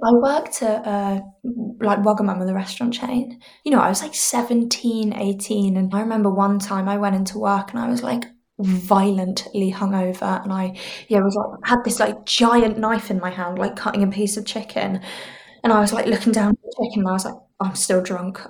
I 0.00 0.12
worked 0.12 0.62
at 0.62 0.86
uh, 0.86 1.20
like 1.80 1.98
Wagamama, 2.00 2.46
the 2.46 2.54
restaurant 2.54 2.94
chain. 2.94 3.40
You 3.64 3.72
know, 3.72 3.80
I 3.80 3.88
was 3.88 4.00
like 4.00 4.14
17, 4.14 5.12
18. 5.12 5.76
And 5.76 5.92
I 5.92 6.00
remember 6.00 6.30
one 6.30 6.60
time 6.60 6.88
I 6.88 6.98
went 6.98 7.16
into 7.16 7.38
work 7.38 7.72
and 7.72 7.80
I 7.80 7.88
was 7.88 8.04
like 8.04 8.24
violently 8.60 9.72
hungover. 9.72 10.40
And 10.44 10.52
I, 10.52 10.76
yeah, 11.08 11.18
was 11.18 11.34
like, 11.34 11.68
had 11.68 11.82
this 11.84 11.98
like 11.98 12.24
giant 12.26 12.78
knife 12.78 13.10
in 13.10 13.18
my 13.18 13.30
hand, 13.30 13.58
like 13.58 13.74
cutting 13.74 14.04
a 14.04 14.06
piece 14.06 14.36
of 14.36 14.46
chicken. 14.46 15.00
And 15.64 15.72
I 15.72 15.80
was 15.80 15.92
like 15.92 16.06
looking 16.06 16.32
down 16.32 16.50
at 16.50 16.62
the 16.62 16.84
chicken 16.84 17.00
and 17.00 17.08
I 17.08 17.12
was 17.12 17.24
like, 17.24 17.34
I'm 17.58 17.74
still 17.74 18.00
drunk. 18.00 18.40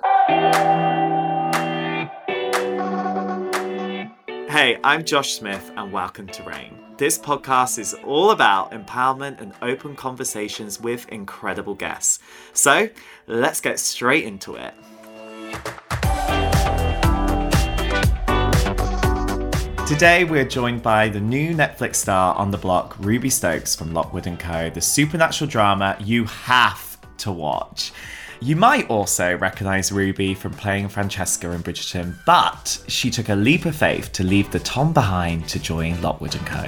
Hey, 4.51 4.77
I'm 4.83 5.03
Josh 5.03 5.33
Smith, 5.33 5.71
and 5.75 5.91
welcome 5.91 6.27
to 6.27 6.43
Rain. 6.43 6.88
This 6.99 7.17
podcast 7.17 7.79
is 7.79 7.93
all 8.03 8.31
about 8.31 8.73
empowerment 8.73 9.39
and 9.39 9.53
open 9.61 9.95
conversations 9.95 10.81
with 10.81 11.07
incredible 11.07 11.73
guests. 11.73 12.19
So 12.51 12.89
let's 13.25 13.61
get 13.61 13.79
straight 13.79 14.25
into 14.25 14.55
it. 14.55 14.73
Today, 19.87 20.25
we're 20.25 20.43
joined 20.43 20.83
by 20.83 21.07
the 21.07 21.21
new 21.21 21.55
Netflix 21.55 21.95
star 21.95 22.35
on 22.35 22.51
the 22.51 22.57
block, 22.57 22.97
Ruby 22.99 23.29
Stokes 23.29 23.77
from 23.77 23.93
Lockwood 23.93 24.37
& 24.37 24.39
Co., 24.39 24.69
the 24.69 24.81
supernatural 24.81 25.49
drama 25.49 25.95
you 26.01 26.25
have 26.25 26.97
to 27.19 27.31
watch. 27.31 27.93
You 28.41 28.57
might 28.57 28.89
also 28.89 29.37
recognise 29.37 29.93
Ruby 29.93 30.33
from 30.33 30.51
playing 30.51 30.89
Francesca 30.89 31.49
in 31.51 31.63
Bridgerton, 31.63 32.15
but 32.25 32.83
she 32.89 33.09
took 33.09 33.29
a 33.29 33.35
leap 33.35 33.65
of 33.65 33.75
faith 33.77 34.11
to 34.13 34.23
leave 34.25 34.51
the 34.51 34.59
ton 34.59 34.91
behind 34.91 35.47
to 35.47 35.59
join 35.59 36.01
Lockwood 36.01 36.33
& 36.33 36.45
Co. 36.45 36.67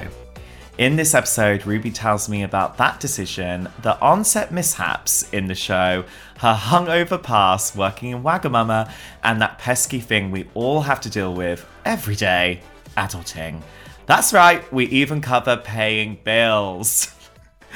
In 0.82 0.96
this 0.96 1.14
episode, 1.14 1.64
Ruby 1.64 1.92
tells 1.92 2.28
me 2.28 2.42
about 2.42 2.76
that 2.78 2.98
decision, 2.98 3.68
the 3.82 3.96
onset 4.00 4.50
mishaps 4.50 5.32
in 5.32 5.46
the 5.46 5.54
show, 5.54 6.04
her 6.38 6.54
hungover 6.54 7.22
past 7.22 7.76
working 7.76 8.10
in 8.10 8.24
Wagamama, 8.24 8.90
and 9.22 9.40
that 9.40 9.60
pesky 9.60 10.00
thing 10.00 10.32
we 10.32 10.48
all 10.54 10.80
have 10.80 11.00
to 11.02 11.08
deal 11.08 11.34
with 11.34 11.64
every 11.84 12.16
day 12.16 12.62
adulting. 12.96 13.62
That's 14.06 14.32
right, 14.32 14.72
we 14.72 14.86
even 14.86 15.20
cover 15.20 15.56
paying 15.56 16.18
bills. 16.24 17.14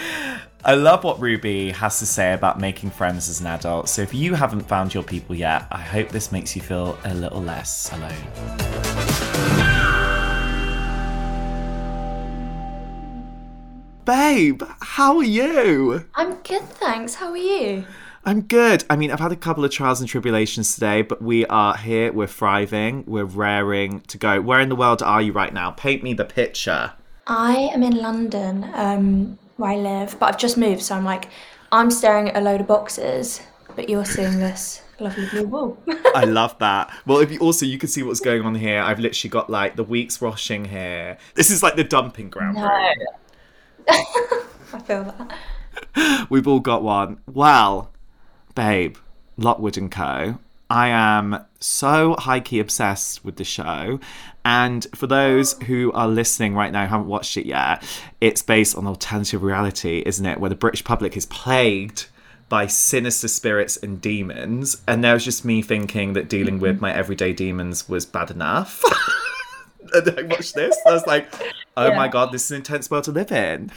I 0.64 0.74
love 0.74 1.04
what 1.04 1.20
Ruby 1.20 1.70
has 1.70 2.00
to 2.00 2.06
say 2.06 2.32
about 2.32 2.58
making 2.58 2.90
friends 2.90 3.28
as 3.28 3.40
an 3.40 3.46
adult, 3.46 3.88
so 3.88 4.02
if 4.02 4.12
you 4.12 4.34
haven't 4.34 4.62
found 4.62 4.92
your 4.92 5.04
people 5.04 5.36
yet, 5.36 5.68
I 5.70 5.80
hope 5.80 6.08
this 6.08 6.32
makes 6.32 6.56
you 6.56 6.62
feel 6.62 6.98
a 7.04 7.14
little 7.14 7.40
less 7.40 7.88
alone. 7.92 9.75
Babe, 14.06 14.62
how 14.82 15.16
are 15.16 15.24
you? 15.24 16.04
I'm 16.14 16.36
good, 16.36 16.62
thanks. 16.62 17.16
How 17.16 17.32
are 17.32 17.36
you? 17.36 17.84
I'm 18.24 18.42
good. 18.42 18.84
I 18.88 18.94
mean, 18.94 19.10
I've 19.10 19.18
had 19.18 19.32
a 19.32 19.36
couple 19.36 19.64
of 19.64 19.72
trials 19.72 19.98
and 19.98 20.08
tribulations 20.08 20.72
today, 20.72 21.02
but 21.02 21.20
we 21.20 21.44
are 21.46 21.76
here. 21.76 22.12
We're 22.12 22.28
thriving. 22.28 23.02
We're 23.08 23.24
raring 23.24 24.02
to 24.02 24.16
go. 24.16 24.40
Where 24.40 24.60
in 24.60 24.68
the 24.68 24.76
world 24.76 25.02
are 25.02 25.20
you 25.20 25.32
right 25.32 25.52
now? 25.52 25.72
Paint 25.72 26.04
me 26.04 26.14
the 26.14 26.24
picture. 26.24 26.92
I 27.26 27.68
am 27.74 27.82
in 27.82 27.96
London, 27.96 28.70
um, 28.74 29.40
where 29.56 29.72
I 29.72 29.76
live, 29.76 30.20
but 30.20 30.26
I've 30.26 30.38
just 30.38 30.56
moved, 30.56 30.82
so 30.82 30.94
I'm 30.94 31.04
like, 31.04 31.28
I'm 31.72 31.90
staring 31.90 32.28
at 32.28 32.36
a 32.36 32.40
load 32.40 32.60
of 32.60 32.68
boxes, 32.68 33.40
but 33.74 33.88
you're 33.88 34.04
seeing 34.04 34.38
this 34.38 34.82
lovely 35.00 35.26
blue 35.30 35.48
wall. 35.48 35.82
I 36.14 36.26
love 36.26 36.56
that. 36.60 36.96
Well, 37.06 37.18
if 37.18 37.32
you 37.32 37.40
also 37.40 37.66
you 37.66 37.76
can 37.76 37.88
see 37.88 38.04
what's 38.04 38.20
going 38.20 38.42
on 38.42 38.54
here. 38.54 38.80
I've 38.80 39.00
literally 39.00 39.30
got 39.30 39.50
like 39.50 39.74
the 39.74 39.82
week's 39.82 40.20
washing 40.20 40.66
here. 40.66 41.18
This 41.34 41.50
is 41.50 41.60
like 41.60 41.74
the 41.74 41.82
dumping 41.82 42.30
ground. 42.30 42.54
No. 42.54 42.68
room. 42.68 43.06
I 43.88 44.80
feel 44.84 45.04
that. 45.04 46.26
We've 46.30 46.46
all 46.46 46.60
got 46.60 46.82
one. 46.82 47.20
Well, 47.26 47.90
babe, 48.54 48.96
Lockwood 49.36 49.76
and 49.76 49.90
Co. 49.90 50.38
I 50.68 50.88
am 50.88 51.44
so 51.60 52.16
high 52.18 52.40
key 52.40 52.58
obsessed 52.58 53.24
with 53.24 53.36
the 53.36 53.44
show. 53.44 54.00
And 54.44 54.86
for 54.94 55.06
those 55.06 55.54
who 55.64 55.92
are 55.92 56.08
listening 56.08 56.54
right 56.54 56.72
now, 56.72 56.86
haven't 56.86 57.06
watched 57.06 57.36
it 57.36 57.46
yet, 57.46 57.84
it's 58.20 58.42
based 58.42 58.76
on 58.76 58.86
alternative 58.86 59.42
reality, 59.42 60.02
isn't 60.04 60.26
it? 60.26 60.40
Where 60.40 60.50
the 60.50 60.56
British 60.56 60.84
public 60.84 61.16
is 61.16 61.26
plagued 61.26 62.06
by 62.48 62.66
sinister 62.66 63.28
spirits 63.28 63.76
and 63.76 64.00
demons. 64.00 64.82
And 64.86 65.02
there 65.02 65.14
was 65.14 65.24
just 65.24 65.44
me 65.44 65.62
thinking 65.62 66.12
that 66.12 66.28
dealing 66.28 66.58
with 66.58 66.76
mm-hmm. 66.76 66.82
my 66.82 66.94
everyday 66.94 67.32
demons 67.32 67.88
was 67.88 68.06
bad 68.06 68.30
enough. 68.30 68.82
and 69.94 70.18
I 70.18 70.22
watched 70.22 70.54
this. 70.54 70.76
I 70.86 70.92
was 70.92 71.06
like, 71.06 71.32
oh 71.76 71.88
Yeah. 71.88 71.96
my 71.96 72.08
god, 72.08 72.32
this 72.32 72.44
is 72.46 72.50
an 72.52 72.56
intense 72.58 72.90
world 72.90 73.04
to 73.04 73.12
live 73.12 73.32
in. 73.32 73.70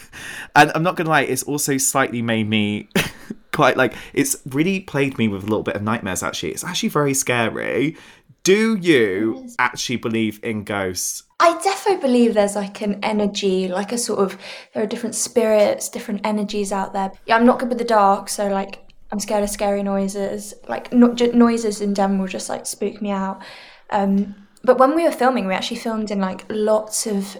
And 0.56 0.72
I'm 0.76 0.84
not 0.84 0.96
gonna 0.96 1.10
lie, 1.10 1.22
it's 1.22 1.44
also 1.44 1.78
slightly 1.78 2.22
made 2.22 2.48
me 2.50 2.90
quite 3.52 3.78
like 3.78 3.94
it's 4.14 4.38
really 4.46 4.80
played 4.80 5.18
me 5.18 5.28
with 5.28 5.44
a 5.44 5.48
little 5.48 5.64
bit 5.64 5.76
of 5.76 5.82
nightmares 5.84 6.24
actually. 6.24 6.52
It's 6.52 6.64
actually 6.64 6.90
very 6.90 7.14
scary. 7.14 7.98
Do 8.44 8.76
you 8.78 9.48
actually 9.60 9.98
believe 9.98 10.40
in 10.44 10.64
ghosts? 10.64 11.24
I 11.42 11.60
definitely 11.62 12.02
believe 12.02 12.34
there's 12.34 12.56
like 12.56 12.82
an 12.82 13.00
energy, 13.04 13.68
like 13.68 13.92
a 13.92 13.98
sort 13.98 14.20
of, 14.20 14.38
there 14.74 14.84
are 14.84 14.88
different 14.88 15.16
spirits, 15.16 15.90
different 15.90 16.22
energies 16.26 16.72
out 16.72 16.94
there. 16.94 17.12
Yeah, 17.26 17.36
I'm 17.36 17.46
not 17.46 17.60
good 17.60 17.70
with 17.70 17.78
the 17.78 17.84
dark, 17.84 18.30
so 18.30 18.48
like, 18.48 18.80
I'm 19.12 19.20
scared 19.20 19.44
of 19.44 19.50
scary 19.50 19.84
noises. 19.84 20.54
Like, 20.68 20.94
not 20.94 21.16
just 21.16 21.34
noises 21.34 21.82
in 21.82 21.96
general 21.96 22.28
just 22.28 22.48
like 22.50 22.66
spook 22.66 23.02
me 23.02 23.12
out. 23.12 23.42
Um, 23.90 24.36
but 24.64 24.78
when 24.78 24.96
we 24.96 25.04
were 25.04 25.12
filming, 25.12 25.48
we 25.48 25.54
actually 25.54 25.78
filmed 25.78 26.12
in 26.12 26.20
like 26.20 26.46
lots 26.50 27.08
of 27.08 27.38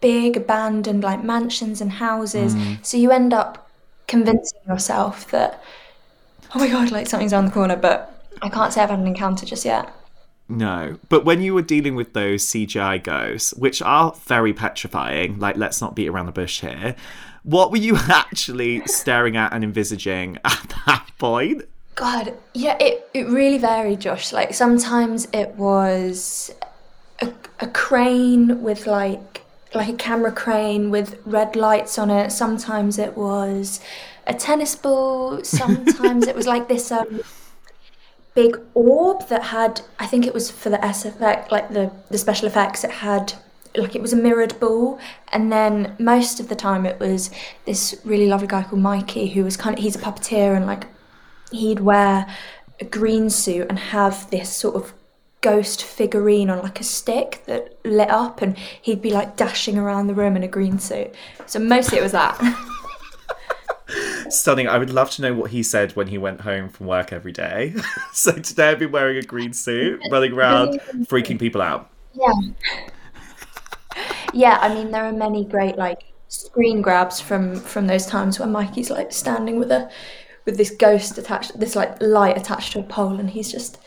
big 0.00 0.36
abandoned 0.36 1.02
like 1.02 1.24
mansions 1.24 1.80
and 1.80 1.92
houses. 1.92 2.54
Mm. 2.54 2.84
So 2.84 2.96
you 2.96 3.10
end 3.10 3.32
up 3.32 3.70
convincing 4.06 4.60
yourself 4.66 5.30
that, 5.30 5.62
oh 6.54 6.58
my 6.58 6.68
god, 6.68 6.90
like 6.90 7.06
something's 7.06 7.32
around 7.32 7.46
the 7.46 7.52
corner, 7.52 7.76
but 7.76 8.14
I 8.42 8.48
can't 8.48 8.72
say 8.72 8.82
I've 8.82 8.90
had 8.90 8.98
an 8.98 9.06
encounter 9.06 9.46
just 9.46 9.64
yet. 9.64 9.92
No. 10.48 10.98
But 11.08 11.24
when 11.24 11.40
you 11.40 11.54
were 11.54 11.62
dealing 11.62 11.94
with 11.94 12.12
those 12.12 12.44
CGI 12.44 13.02
ghosts, 13.02 13.54
which 13.54 13.80
are 13.82 14.12
very 14.26 14.52
petrifying, 14.52 15.38
like 15.38 15.56
let's 15.56 15.80
not 15.80 15.94
beat 15.94 16.08
around 16.08 16.26
the 16.26 16.32
bush 16.32 16.60
here, 16.60 16.96
what 17.42 17.70
were 17.70 17.78
you 17.78 17.96
actually 18.08 18.86
staring 18.86 19.36
at 19.36 19.52
and 19.52 19.64
envisaging 19.64 20.38
at 20.44 20.74
that 20.86 21.06
point? 21.18 21.62
God, 21.94 22.34
yeah, 22.54 22.76
it, 22.80 23.08
it 23.14 23.28
really 23.28 23.58
varied, 23.58 24.00
Josh. 24.00 24.32
Like 24.32 24.52
sometimes 24.54 25.28
it 25.32 25.50
was 25.50 26.52
a, 27.20 27.32
a 27.60 27.68
crane 27.68 28.62
with 28.62 28.86
like 28.86 29.42
like 29.74 29.88
a 29.88 29.94
camera 29.94 30.30
crane 30.32 30.90
with 30.90 31.20
red 31.24 31.56
lights 31.56 31.98
on 31.98 32.10
it. 32.10 32.30
Sometimes 32.30 32.98
it 32.98 33.16
was 33.16 33.80
a 34.26 34.34
tennis 34.34 34.74
ball. 34.74 35.42
Sometimes 35.44 36.26
it 36.26 36.34
was 36.34 36.46
like 36.46 36.68
this 36.68 36.90
um, 36.90 37.22
big 38.34 38.58
orb 38.74 39.28
that 39.28 39.44
had. 39.44 39.80
I 39.98 40.06
think 40.06 40.26
it 40.26 40.34
was 40.34 40.50
for 40.50 40.70
the 40.70 40.84
S 40.84 41.04
effect, 41.04 41.52
like 41.52 41.72
the 41.72 41.92
the 42.10 42.18
special 42.18 42.48
effects. 42.48 42.82
It 42.82 42.90
had 42.90 43.34
like 43.76 43.94
it 43.94 44.02
was 44.02 44.12
a 44.12 44.16
mirrored 44.16 44.58
ball, 44.58 44.98
and 45.28 45.52
then 45.52 45.94
most 46.00 46.40
of 46.40 46.48
the 46.48 46.56
time 46.56 46.86
it 46.86 46.98
was 46.98 47.30
this 47.66 48.00
really 48.04 48.26
lovely 48.26 48.48
guy 48.48 48.64
called 48.64 48.82
Mikey 48.82 49.28
who 49.28 49.44
was 49.44 49.56
kind 49.56 49.76
of 49.78 49.82
he's 49.82 49.96
a 49.96 50.00
puppeteer 50.00 50.56
and 50.56 50.66
like 50.66 50.86
he'd 51.54 51.80
wear 51.80 52.26
a 52.80 52.84
green 52.84 53.30
suit 53.30 53.66
and 53.68 53.78
have 53.78 54.30
this 54.30 54.54
sort 54.54 54.74
of 54.74 54.92
ghost 55.40 55.84
figurine 55.84 56.48
on 56.48 56.62
like 56.62 56.80
a 56.80 56.84
stick 56.84 57.42
that 57.46 57.78
lit 57.84 58.08
up 58.08 58.40
and 58.40 58.56
he'd 58.58 59.02
be 59.02 59.10
like 59.10 59.36
dashing 59.36 59.76
around 59.76 60.06
the 60.06 60.14
room 60.14 60.36
in 60.36 60.42
a 60.42 60.48
green 60.48 60.78
suit 60.78 61.14
so 61.46 61.58
mostly 61.58 61.98
it 61.98 62.02
was 62.02 62.12
that 62.12 62.40
Stunning. 64.28 64.66
I 64.68 64.78
would 64.78 64.90
love 64.90 65.10
to 65.12 65.22
know 65.22 65.34
what 65.34 65.50
he 65.50 65.62
said 65.62 65.94
when 65.94 66.08
he 66.08 66.18
went 66.18 66.40
home 66.40 66.68
from 66.68 66.86
work 66.86 67.12
every 67.12 67.32
day. 67.32 67.74
so 68.12 68.32
today 68.32 68.70
I've 68.70 68.78
been 68.78 68.92
wearing 68.92 69.18
a 69.18 69.22
green 69.22 69.52
suit, 69.52 70.00
running 70.10 70.32
around, 70.32 70.80
freaking 71.04 71.38
people 71.38 71.62
out. 71.62 71.90
Yeah. 72.14 72.32
Yeah, 74.32 74.58
I 74.60 74.74
mean 74.74 74.90
there 74.90 75.04
are 75.04 75.12
many 75.12 75.44
great 75.44 75.76
like 75.76 76.02
screen 76.28 76.82
grabs 76.82 77.20
from 77.20 77.56
from 77.56 77.86
those 77.86 78.06
times 78.06 78.40
when 78.40 78.50
Mikey's 78.50 78.90
like 78.90 79.12
standing 79.12 79.58
with 79.58 79.70
a 79.70 79.90
with 80.44 80.56
this 80.56 80.70
ghost 80.70 81.18
attached 81.18 81.58
this 81.58 81.76
like 81.76 82.00
light 82.00 82.36
attached 82.36 82.72
to 82.72 82.80
a 82.80 82.82
pole 82.82 83.18
and 83.18 83.30
he's 83.30 83.50
just 83.50 83.78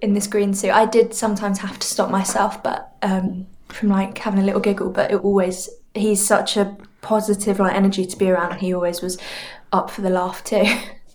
in 0.00 0.14
this 0.14 0.26
green 0.26 0.52
suit. 0.54 0.72
I 0.72 0.86
did 0.86 1.14
sometimes 1.14 1.58
have 1.58 1.78
to 1.78 1.86
stop 1.86 2.10
myself 2.10 2.62
but 2.62 2.94
um 3.02 3.46
from 3.68 3.88
like 3.88 4.18
having 4.18 4.40
a 4.40 4.44
little 4.44 4.60
giggle, 4.60 4.90
but 4.90 5.10
it 5.10 5.24
always 5.24 5.70
he's 5.94 6.24
such 6.24 6.56
a 6.56 6.76
positive 7.00 7.58
like 7.58 7.74
energy 7.74 8.06
to 8.06 8.16
be 8.16 8.30
around 8.30 8.52
and 8.52 8.60
he 8.60 8.74
always 8.74 9.02
was 9.02 9.18
up 9.72 9.90
for 9.90 10.02
the 10.02 10.10
laugh 10.10 10.44
too. 10.44 10.64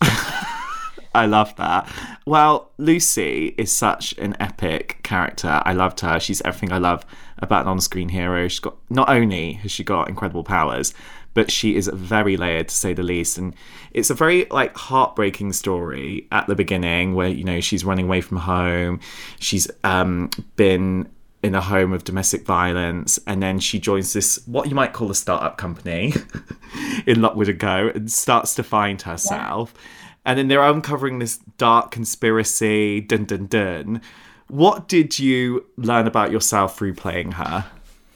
I 1.14 1.26
love 1.26 1.56
that. 1.56 1.90
Well, 2.26 2.70
Lucy 2.76 3.54
is 3.58 3.72
such 3.72 4.16
an 4.18 4.36
epic 4.38 5.00
character. 5.02 5.62
I 5.64 5.72
loved 5.72 6.00
her. 6.00 6.20
She's 6.20 6.42
everything 6.42 6.70
I 6.70 6.78
love 6.78 7.04
about 7.38 7.62
an 7.62 7.68
on-screen 7.68 8.10
hero. 8.10 8.46
She's 8.46 8.60
got 8.60 8.76
not 8.90 9.08
only 9.08 9.54
has 9.54 9.72
she 9.72 9.82
got 9.84 10.08
incredible 10.08 10.44
powers, 10.44 10.92
but 11.38 11.52
she 11.52 11.76
is 11.76 11.88
very 11.94 12.36
layered 12.36 12.66
to 12.66 12.74
say 12.74 12.92
the 12.92 13.04
least. 13.04 13.38
And 13.38 13.54
it's 13.92 14.10
a 14.10 14.14
very 14.14 14.46
like 14.46 14.76
heartbreaking 14.76 15.52
story 15.52 16.26
at 16.32 16.48
the 16.48 16.56
beginning 16.56 17.14
where 17.14 17.28
you 17.28 17.44
know 17.44 17.60
she's 17.60 17.84
running 17.84 18.06
away 18.06 18.20
from 18.22 18.38
home. 18.38 18.98
She's 19.38 19.70
um, 19.84 20.30
been 20.56 21.08
in 21.44 21.54
a 21.54 21.60
home 21.60 21.92
of 21.92 22.02
domestic 22.02 22.44
violence 22.44 23.20
and 23.24 23.40
then 23.40 23.60
she 23.60 23.78
joins 23.78 24.14
this 24.14 24.44
what 24.48 24.68
you 24.68 24.74
might 24.74 24.92
call 24.92 25.12
a 25.12 25.14
startup 25.14 25.58
company 25.58 26.12
in 27.06 27.22
Lockwood 27.22 27.48
and 27.50 27.60
Co. 27.60 27.92
and 27.94 28.10
starts 28.10 28.56
to 28.56 28.64
find 28.64 29.00
herself 29.02 29.72
yeah. 29.76 29.82
and 30.24 30.38
then 30.40 30.48
they're 30.48 30.64
uncovering 30.64 31.20
this 31.20 31.36
dark 31.56 31.92
conspiracy 31.92 33.00
dun 33.00 33.24
dun 33.24 33.46
dun 33.46 34.02
what 34.48 34.88
did 34.88 35.20
you 35.20 35.64
learn 35.76 36.08
about 36.08 36.32
yourself 36.32 36.76
through 36.76 36.94
playing 36.94 37.30
her 37.30 37.64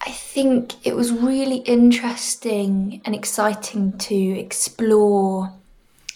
I 0.05 0.11
think 0.11 0.75
it 0.85 0.97
was 0.97 1.13
really 1.13 1.59
interesting 1.59 3.01
and 3.05 3.15
exciting 3.15 3.97
to 3.99 4.15
explore 4.17 5.53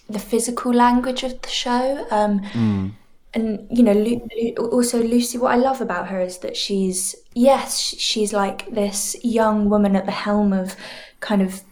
the 0.08 0.18
physical 0.18 0.72
language 0.72 1.22
of 1.22 1.40
the 1.42 1.48
show 1.48 2.06
um, 2.10 2.40
mm. 2.40 2.90
and 3.34 3.66
you 3.70 3.82
know 3.82 3.92
Lu- 3.92 4.28
Lu- 4.36 4.68
also 4.68 5.02
lucy 5.02 5.36
what 5.36 5.52
i 5.52 5.56
love 5.56 5.80
about 5.80 6.06
her 6.08 6.20
is 6.20 6.38
that 6.38 6.56
she's 6.56 7.16
yes 7.34 7.80
she's 7.80 8.32
like 8.32 8.70
this 8.70 9.16
young 9.24 9.68
woman 9.68 9.96
at 9.96 10.06
the 10.06 10.12
helm 10.12 10.52
of 10.52 10.76
kind 11.18 11.42
of 11.42 11.62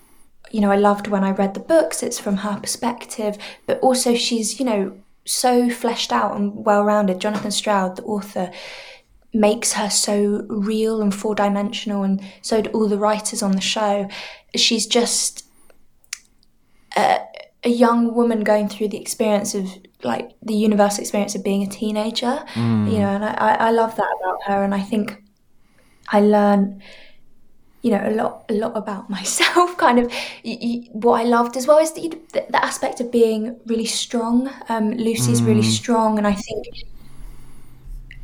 you 0.50 0.60
know 0.60 0.72
i 0.72 0.76
loved 0.76 1.06
when 1.06 1.22
i 1.22 1.30
read 1.30 1.54
the 1.54 1.60
books 1.60 2.02
it's 2.02 2.18
from 2.18 2.38
her 2.38 2.58
perspective 2.58 3.38
but 3.66 3.78
also 3.80 4.16
she's 4.16 4.58
you 4.58 4.66
know 4.66 4.98
so 5.24 5.70
fleshed 5.70 6.12
out 6.12 6.36
and 6.36 6.64
well-rounded. 6.64 7.20
Jonathan 7.20 7.50
stroud 7.50 7.96
the 7.96 8.02
author 8.02 8.50
makes 9.34 9.72
her 9.72 9.90
so 9.90 10.46
real 10.48 11.02
and 11.02 11.14
four-dimensional 11.14 12.04
and 12.04 12.22
so 12.40 12.62
do 12.62 12.70
all 12.70 12.88
the 12.88 12.98
writers 12.98 13.42
on 13.42 13.52
the 13.52 13.60
show 13.60 14.08
she's 14.54 14.86
just 14.86 15.44
a, 16.96 17.18
a 17.64 17.68
young 17.68 18.14
woman 18.14 18.44
going 18.44 18.68
through 18.68 18.88
the 18.88 19.00
experience 19.00 19.54
of 19.54 19.68
like 20.04 20.30
the 20.42 20.54
universal 20.54 21.00
experience 21.00 21.34
of 21.34 21.42
being 21.42 21.62
a 21.62 21.66
teenager 21.66 22.44
mm. 22.54 22.92
you 22.92 22.98
know 22.98 23.08
and 23.08 23.24
I, 23.24 23.56
I 23.58 23.70
love 23.70 23.96
that 23.96 24.16
about 24.20 24.42
her 24.44 24.62
and 24.62 24.74
i 24.74 24.80
think 24.80 25.22
i 26.08 26.20
learn 26.20 26.82
you 27.82 27.90
know 27.90 28.02
a 28.04 28.10
lot 28.10 28.44
a 28.48 28.54
lot 28.54 28.76
about 28.76 29.10
myself 29.16 29.76
kind 29.76 29.98
of 29.98 30.12
what 30.92 31.20
i 31.20 31.24
loved 31.24 31.56
as 31.56 31.66
well 31.66 31.78
is 31.78 31.92
the, 31.92 32.08
the, 32.32 32.46
the 32.50 32.64
aspect 32.64 33.00
of 33.00 33.10
being 33.10 33.58
really 33.66 33.86
strong 33.86 34.48
um, 34.68 34.92
lucy's 34.92 35.40
mm. 35.40 35.46
really 35.46 35.62
strong 35.62 36.18
and 36.18 36.26
i 36.26 36.34
think 36.34 36.66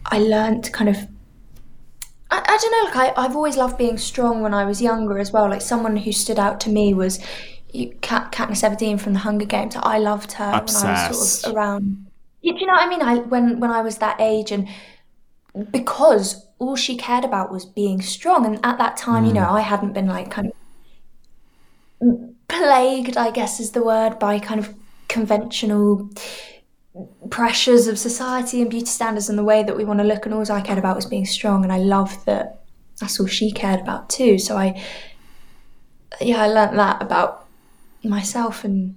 i 0.06 0.18
learned 0.18 0.64
to 0.64 0.70
kind 0.70 0.88
of 0.88 0.96
I, 2.30 2.38
I 2.38 2.58
don't 2.58 2.72
know 2.72 3.00
like 3.00 3.16
I, 3.18 3.24
i've 3.24 3.36
always 3.36 3.56
loved 3.56 3.78
being 3.78 3.98
strong 3.98 4.42
when 4.42 4.54
i 4.54 4.64
was 4.64 4.80
younger 4.80 5.18
as 5.18 5.32
well 5.32 5.48
like 5.48 5.62
someone 5.62 5.96
who 5.96 6.12
stood 6.12 6.38
out 6.38 6.60
to 6.60 6.70
me 6.70 6.94
was 6.94 7.20
you, 7.72 7.94
Kat, 8.00 8.32
Katniss 8.32 8.62
Everdeen 8.62 9.00
from 9.00 9.12
the 9.12 9.20
Hunger 9.20 9.44
Games. 9.44 9.76
I 9.76 9.98
loved 9.98 10.32
her 10.32 10.52
Obsessed. 10.54 10.84
when 10.84 10.94
I 10.94 11.08
was 11.08 11.40
sort 11.40 11.52
of 11.52 11.56
around. 11.56 12.06
Do 12.42 12.48
you 12.48 12.66
know 12.66 12.72
what 12.72 12.82
I 12.82 12.88
mean? 12.88 13.02
I 13.02 13.16
when 13.16 13.60
when 13.60 13.70
I 13.70 13.82
was 13.82 13.98
that 13.98 14.20
age, 14.20 14.50
and 14.50 14.68
because 15.70 16.46
all 16.58 16.76
she 16.76 16.96
cared 16.96 17.24
about 17.24 17.52
was 17.52 17.64
being 17.64 18.00
strong, 18.00 18.46
and 18.46 18.58
at 18.64 18.78
that 18.78 18.96
time, 18.96 19.24
mm. 19.24 19.28
you 19.28 19.34
know. 19.34 19.50
I 19.50 19.60
hadn't 19.60 19.92
been 19.92 20.06
like 20.06 20.30
kind 20.30 20.52
of 22.00 22.36
plagued, 22.48 23.16
I 23.16 23.30
guess 23.30 23.60
is 23.60 23.72
the 23.72 23.82
word, 23.82 24.18
by 24.18 24.38
kind 24.38 24.60
of 24.60 24.74
conventional 25.08 26.08
pressures 27.30 27.86
of 27.86 27.98
society 27.98 28.60
and 28.60 28.70
beauty 28.70 28.86
standards 28.86 29.28
and 29.28 29.38
the 29.38 29.44
way 29.44 29.62
that 29.62 29.76
we 29.76 29.84
want 29.84 30.00
to 30.00 30.04
look. 30.04 30.26
And 30.26 30.34
all 30.34 30.50
I 30.50 30.60
cared 30.60 30.78
about 30.78 30.96
was 30.96 31.06
being 31.06 31.26
strong, 31.26 31.62
and 31.64 31.72
I 31.72 31.78
loved 31.78 32.26
that. 32.26 32.62
That's 33.00 33.18
all 33.18 33.26
she 33.26 33.50
cared 33.50 33.80
about 33.80 34.10
too. 34.10 34.38
So 34.38 34.56
I, 34.56 34.82
yeah, 36.20 36.42
I 36.42 36.48
learned 36.48 36.78
that 36.78 37.00
about 37.00 37.46
myself 38.02 38.64
and 38.64 38.96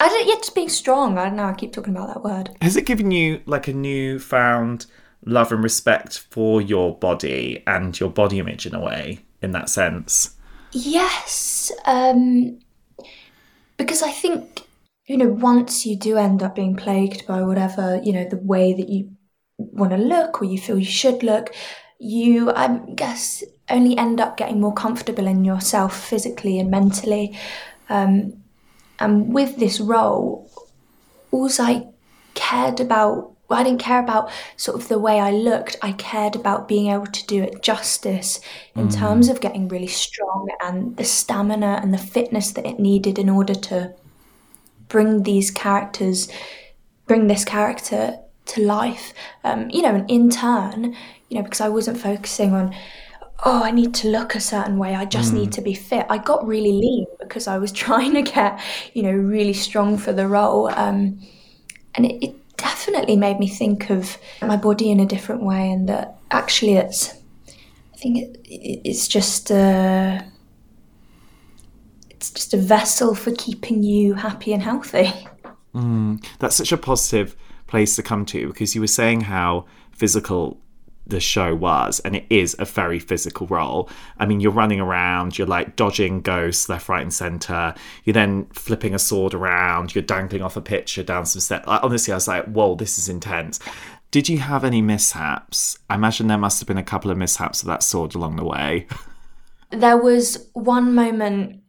I 0.00 0.08
don't 0.08 0.26
yet 0.26 0.38
just 0.38 0.54
being 0.54 0.68
strong. 0.68 1.18
I 1.18 1.26
don't 1.26 1.36
know. 1.36 1.44
I 1.44 1.52
keep 1.52 1.72
talking 1.72 1.94
about 1.94 2.08
that 2.08 2.24
word. 2.24 2.50
Has 2.60 2.76
it 2.76 2.86
given 2.86 3.10
you 3.10 3.40
like 3.46 3.68
a 3.68 3.72
newfound 3.72 4.86
love 5.24 5.52
and 5.52 5.62
respect 5.62 6.18
for 6.30 6.60
your 6.60 6.96
body 6.96 7.62
and 7.66 7.98
your 7.98 8.10
body 8.10 8.38
image 8.38 8.66
in 8.66 8.74
a 8.74 8.80
way, 8.80 9.20
in 9.40 9.52
that 9.52 9.68
sense? 9.68 10.36
Yes, 10.72 11.70
um, 11.84 12.58
because 13.76 14.02
I 14.02 14.10
think 14.10 14.62
you 15.06 15.16
know 15.16 15.28
once 15.28 15.84
you 15.84 15.96
do 15.96 16.16
end 16.16 16.42
up 16.42 16.54
being 16.54 16.76
plagued 16.76 17.26
by 17.26 17.42
whatever 17.42 18.00
you 18.02 18.12
know 18.12 18.24
the 18.28 18.36
way 18.36 18.72
that 18.72 18.88
you 18.88 19.10
want 19.70 19.92
to 19.92 19.96
look 19.96 20.40
or 20.40 20.44
you 20.44 20.58
feel 20.58 20.78
you 20.78 20.84
should 20.84 21.22
look, 21.22 21.54
you 21.98 22.50
I 22.50 22.80
guess 22.94 23.44
only 23.68 23.96
end 23.96 24.20
up 24.20 24.36
getting 24.36 24.60
more 24.60 24.74
comfortable 24.74 25.26
in 25.26 25.44
yourself 25.44 26.04
physically 26.04 26.58
and 26.58 26.70
mentally. 26.70 27.38
Um, 27.88 28.42
and 28.98 29.32
with 29.32 29.56
this 29.56 29.80
role, 29.80 30.50
all 31.30 31.48
I 31.58 31.88
cared 32.34 32.80
about, 32.80 33.32
I 33.50 33.62
didn't 33.62 33.80
care 33.80 34.00
about 34.00 34.30
sort 34.56 34.80
of 34.80 34.88
the 34.88 34.98
way 34.98 35.20
I 35.20 35.30
looked. 35.30 35.76
I 35.82 35.92
cared 35.92 36.36
about 36.36 36.68
being 36.68 36.90
able 36.90 37.06
to 37.06 37.26
do 37.26 37.42
it 37.42 37.62
justice 37.62 38.40
in 38.74 38.88
mm. 38.88 38.94
terms 38.94 39.28
of 39.28 39.40
getting 39.40 39.68
really 39.68 39.86
strong 39.86 40.48
and 40.62 40.96
the 40.96 41.04
stamina 41.04 41.80
and 41.82 41.92
the 41.92 41.98
fitness 41.98 42.52
that 42.52 42.66
it 42.66 42.78
needed 42.78 43.18
in 43.18 43.28
order 43.28 43.54
to 43.54 43.94
bring 44.92 45.22
these 45.22 45.50
characters, 45.50 46.28
bring 47.06 47.26
this 47.26 47.44
character 47.44 48.18
to 48.44 48.62
life. 48.62 49.14
Um, 49.42 49.70
you 49.70 49.80
know, 49.80 49.94
and 49.94 50.10
in 50.10 50.28
turn, 50.28 50.94
you 51.30 51.38
know, 51.38 51.42
because 51.42 51.62
I 51.62 51.70
wasn't 51.70 51.98
focusing 51.98 52.52
on 52.52 52.74
oh, 53.44 53.64
I 53.64 53.72
need 53.72 53.92
to 53.94 54.08
look 54.08 54.36
a 54.36 54.40
certain 54.40 54.78
way. 54.78 54.94
I 54.94 55.04
just 55.04 55.32
mm. 55.32 55.38
need 55.38 55.52
to 55.54 55.62
be 55.62 55.74
fit. 55.74 56.06
I 56.08 56.18
got 56.18 56.46
really 56.46 56.70
lean 56.70 57.06
because 57.18 57.48
I 57.48 57.58
was 57.58 57.72
trying 57.84 58.14
to 58.14 58.22
get, 58.22 58.60
you 58.94 59.02
know, 59.02 59.10
really 59.10 59.52
strong 59.52 59.98
for 59.98 60.12
the 60.12 60.28
role. 60.28 60.68
Um, 60.68 61.20
and 61.96 62.06
it, 62.06 62.24
it, 62.24 62.34
definitely 62.58 63.16
made 63.16 63.40
me 63.40 63.48
think 63.48 63.90
of 63.90 64.18
my 64.40 64.56
body 64.56 64.88
in 64.88 65.00
a 65.00 65.06
different 65.06 65.42
way 65.42 65.68
and 65.68 65.88
that 65.88 66.16
actually 66.30 66.74
it's, 66.74 67.12
I 67.92 67.96
think 67.96 68.18
it, 68.18 68.80
it's 68.84 69.08
just 69.08 69.50
a, 69.50 70.24
it's 72.22 72.30
just 72.30 72.54
a 72.54 72.56
vessel 72.56 73.16
for 73.16 73.32
keeping 73.32 73.82
you 73.82 74.14
happy 74.14 74.52
and 74.52 74.62
healthy. 74.62 75.12
Mm, 75.74 76.24
that's 76.38 76.54
such 76.54 76.70
a 76.70 76.76
positive 76.76 77.34
place 77.66 77.96
to 77.96 78.02
come 78.02 78.24
to 78.26 78.46
because 78.46 78.76
you 78.76 78.80
were 78.80 78.86
saying 78.86 79.22
how 79.22 79.66
physical 79.90 80.60
the 81.04 81.18
show 81.18 81.52
was 81.52 81.98
and 82.00 82.14
it 82.14 82.24
is 82.30 82.54
a 82.60 82.64
very 82.64 83.00
physical 83.00 83.48
role. 83.48 83.90
I 84.20 84.26
mean 84.26 84.38
you're 84.38 84.52
running 84.52 84.78
around 84.78 85.36
you're 85.36 85.48
like 85.48 85.74
dodging 85.74 86.20
ghosts 86.20 86.68
left 86.68 86.88
right 86.88 87.02
and 87.02 87.12
center. 87.12 87.74
You're 88.04 88.14
then 88.14 88.46
flipping 88.52 88.94
a 88.94 89.00
sword 89.00 89.34
around 89.34 89.92
you're 89.92 90.02
dangling 90.02 90.42
off 90.42 90.56
a 90.56 90.60
picture 90.60 91.02
down 91.02 91.26
some 91.26 91.40
steps. 91.40 91.64
Honestly 91.66 92.12
i 92.12 92.16
was 92.16 92.28
like 92.28 92.44
whoa 92.44 92.76
this 92.76 92.98
is 92.98 93.08
intense. 93.08 93.58
Did 94.12 94.28
you 94.28 94.38
have 94.38 94.62
any 94.62 94.80
mishaps? 94.80 95.76
I 95.90 95.96
imagine 95.96 96.28
there 96.28 96.38
must 96.38 96.60
have 96.60 96.68
been 96.68 96.78
a 96.78 96.84
couple 96.84 97.10
of 97.10 97.18
mishaps 97.18 97.62
of 97.62 97.66
that 97.66 97.82
sword 97.82 98.14
along 98.14 98.36
the 98.36 98.44
way. 98.44 98.86
There 99.74 99.96
was 99.96 100.50
one 100.52 100.94
moment 100.94 101.61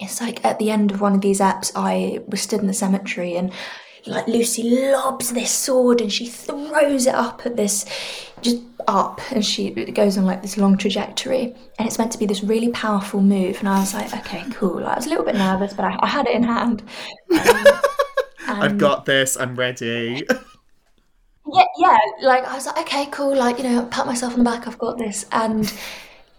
it's 0.00 0.20
like 0.20 0.44
at 0.44 0.58
the 0.58 0.70
end 0.70 0.90
of 0.90 1.00
one 1.00 1.14
of 1.14 1.20
these 1.20 1.40
apps 1.40 1.72
i 1.74 2.20
was 2.26 2.40
stood 2.40 2.60
in 2.60 2.66
the 2.66 2.74
cemetery 2.74 3.34
and 3.34 3.52
like 4.06 4.26
Lucy 4.26 4.62
lobs 4.92 5.32
this 5.32 5.50
sword 5.50 6.00
and 6.00 6.12
she 6.12 6.26
throws 6.26 7.06
it 7.06 7.14
up 7.14 7.44
at 7.44 7.56
this, 7.56 7.84
just 8.40 8.62
up, 8.88 9.20
and 9.30 9.44
she 9.44 9.68
it 9.68 9.94
goes 9.94 10.16
on 10.16 10.24
like 10.24 10.42
this 10.42 10.56
long 10.56 10.76
trajectory, 10.76 11.54
and 11.78 11.86
it's 11.86 11.98
meant 11.98 12.12
to 12.12 12.18
be 12.18 12.26
this 12.26 12.42
really 12.42 12.70
powerful 12.70 13.20
move. 13.20 13.58
And 13.60 13.68
I 13.68 13.80
was 13.80 13.94
like, 13.94 14.12
okay, 14.14 14.44
cool. 14.52 14.84
I 14.86 14.96
was 14.96 15.06
a 15.06 15.10
little 15.10 15.24
bit 15.24 15.34
nervous, 15.34 15.72
but 15.74 15.84
I, 15.84 15.98
I 16.00 16.06
had 16.06 16.26
it 16.26 16.34
in 16.34 16.42
hand. 16.44 16.82
Um, 18.48 18.62
I've 18.62 18.78
got 18.78 19.04
this. 19.04 19.36
I'm 19.36 19.54
ready. 19.54 20.26
yeah, 21.52 21.64
yeah. 21.78 21.98
Like 22.22 22.44
I 22.44 22.54
was 22.54 22.66
like, 22.66 22.78
okay, 22.78 23.06
cool. 23.12 23.36
Like 23.36 23.58
you 23.58 23.64
know, 23.64 23.84
pat 23.86 24.06
myself 24.06 24.32
on 24.32 24.40
the 24.40 24.44
back. 24.44 24.66
I've 24.66 24.78
got 24.78 24.98
this, 24.98 25.24
and 25.30 25.72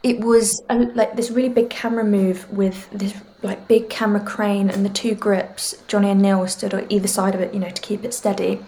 it 0.04 0.20
was 0.20 0.62
a, 0.70 0.76
like 0.76 1.16
this 1.16 1.32
really 1.32 1.48
big 1.48 1.70
camera 1.70 2.04
move 2.04 2.52
with 2.52 2.90
this 2.92 3.14
like 3.44 3.68
big 3.68 3.90
camera 3.90 4.24
crane 4.24 4.70
and 4.70 4.86
the 4.86 4.90
two 4.90 5.16
grips. 5.16 5.76
Johnny 5.88 6.10
and 6.10 6.22
Neil 6.22 6.48
stood 6.48 6.74
on 6.74 6.86
either 6.90 7.08
side 7.08 7.34
of 7.34 7.42
it, 7.42 7.54
you 7.54 7.60
know, 7.60 7.70
to 7.70 7.82
keep 7.82 8.04
it 8.04 8.14
steady. 8.14 8.60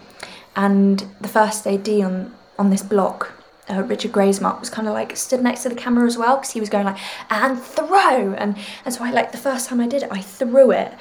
And 0.56 1.04
the 1.20 1.28
first 1.28 1.66
AD 1.66 1.88
on 1.88 2.34
on 2.58 2.70
this 2.70 2.82
block, 2.82 3.32
uh, 3.68 3.82
Richard 3.82 4.12
Graysmark, 4.12 4.60
was 4.60 4.70
kind 4.70 4.86
of 4.86 4.94
like 4.94 5.16
stood 5.16 5.42
next 5.42 5.62
to 5.64 5.68
the 5.68 5.74
camera 5.74 6.06
as 6.06 6.16
well 6.16 6.36
because 6.36 6.52
he 6.52 6.60
was 6.60 6.68
going 6.68 6.86
like 6.86 6.98
and 7.30 7.60
throw 7.60 8.34
and 8.34 8.56
and 8.84 8.94
so 8.94 9.04
I 9.04 9.10
like 9.10 9.32
the 9.32 9.38
first 9.38 9.68
time 9.68 9.80
I 9.80 9.88
did 9.88 10.02
it, 10.02 10.08
I 10.12 10.20
threw 10.20 10.70
it. 10.70 10.92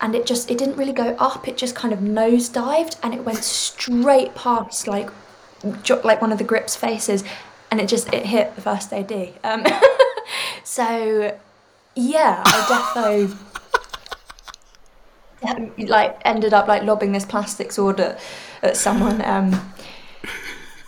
And 0.00 0.14
it 0.14 0.26
just 0.26 0.50
it 0.50 0.58
didn't 0.58 0.76
really 0.76 0.92
go 0.92 1.16
up. 1.18 1.48
It 1.48 1.56
just 1.56 1.74
kind 1.74 1.92
of 1.92 1.98
nosedived, 1.98 2.98
and 3.02 3.12
it 3.12 3.24
went 3.24 3.42
straight 3.42 4.34
past 4.36 4.86
like 4.86 5.10
like 6.04 6.22
one 6.22 6.30
of 6.30 6.38
the 6.38 6.44
grips 6.44 6.76
faces, 6.76 7.24
and 7.70 7.80
it 7.80 7.88
just 7.88 8.12
it 8.12 8.26
hit 8.26 8.54
the 8.54 8.60
first 8.60 8.92
AD. 8.92 9.12
Um, 9.42 9.66
so 10.64 11.36
yeah, 11.98 12.42
I 12.46 12.88
defo 12.94 13.36
like 15.88 16.20
ended 16.24 16.52
up 16.54 16.68
like 16.68 16.84
lobbing 16.84 17.12
this 17.12 17.24
plastic 17.24 17.72
sword 17.72 17.98
at, 18.00 18.20
at 18.62 18.76
someone. 18.76 19.20
Um, 19.24 19.72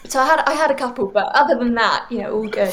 so 0.06 0.20
I 0.20 0.26
had 0.26 0.42
I 0.46 0.52
had 0.52 0.70
a 0.70 0.74
couple, 0.74 1.06
but 1.06 1.26
other 1.34 1.58
than 1.58 1.74
that, 1.74 2.06
you 2.10 2.18
know, 2.18 2.32
all 2.32 2.48
good. 2.48 2.72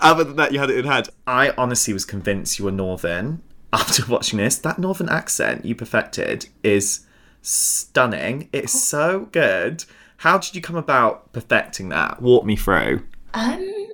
Other 0.00 0.24
than 0.24 0.36
that, 0.36 0.52
you 0.52 0.60
had 0.60 0.70
it 0.70 0.78
in 0.78 0.84
hand. 0.86 1.10
I 1.26 1.52
honestly 1.58 1.92
was 1.92 2.04
convinced 2.04 2.58
you 2.58 2.64
were 2.64 2.72
Northern 2.72 3.42
after 3.72 4.04
watching 4.08 4.38
this. 4.38 4.56
That 4.56 4.78
Northern 4.78 5.08
accent 5.08 5.64
you 5.64 5.74
perfected 5.74 6.48
is 6.62 7.06
stunning. 7.42 8.48
It's 8.52 8.82
so 8.82 9.28
good. 9.32 9.84
How 10.18 10.38
did 10.38 10.54
you 10.54 10.62
come 10.62 10.76
about 10.76 11.32
perfecting 11.32 11.90
that? 11.90 12.22
Walk 12.22 12.44
me 12.44 12.56
through. 12.56 13.06
Um, 13.34 13.88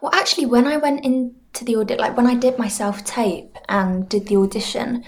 well, 0.00 0.12
actually, 0.14 0.46
when 0.46 0.66
I 0.66 0.78
went 0.78 1.04
into 1.52 1.64
the 1.64 1.76
audit, 1.76 1.98
like 1.98 2.16
when 2.16 2.26
I 2.26 2.34
did 2.34 2.58
my 2.58 2.68
self 2.68 3.04
tape 3.04 3.56
and 3.68 4.08
did 4.08 4.26
the 4.26 4.36
audition, 4.36 5.04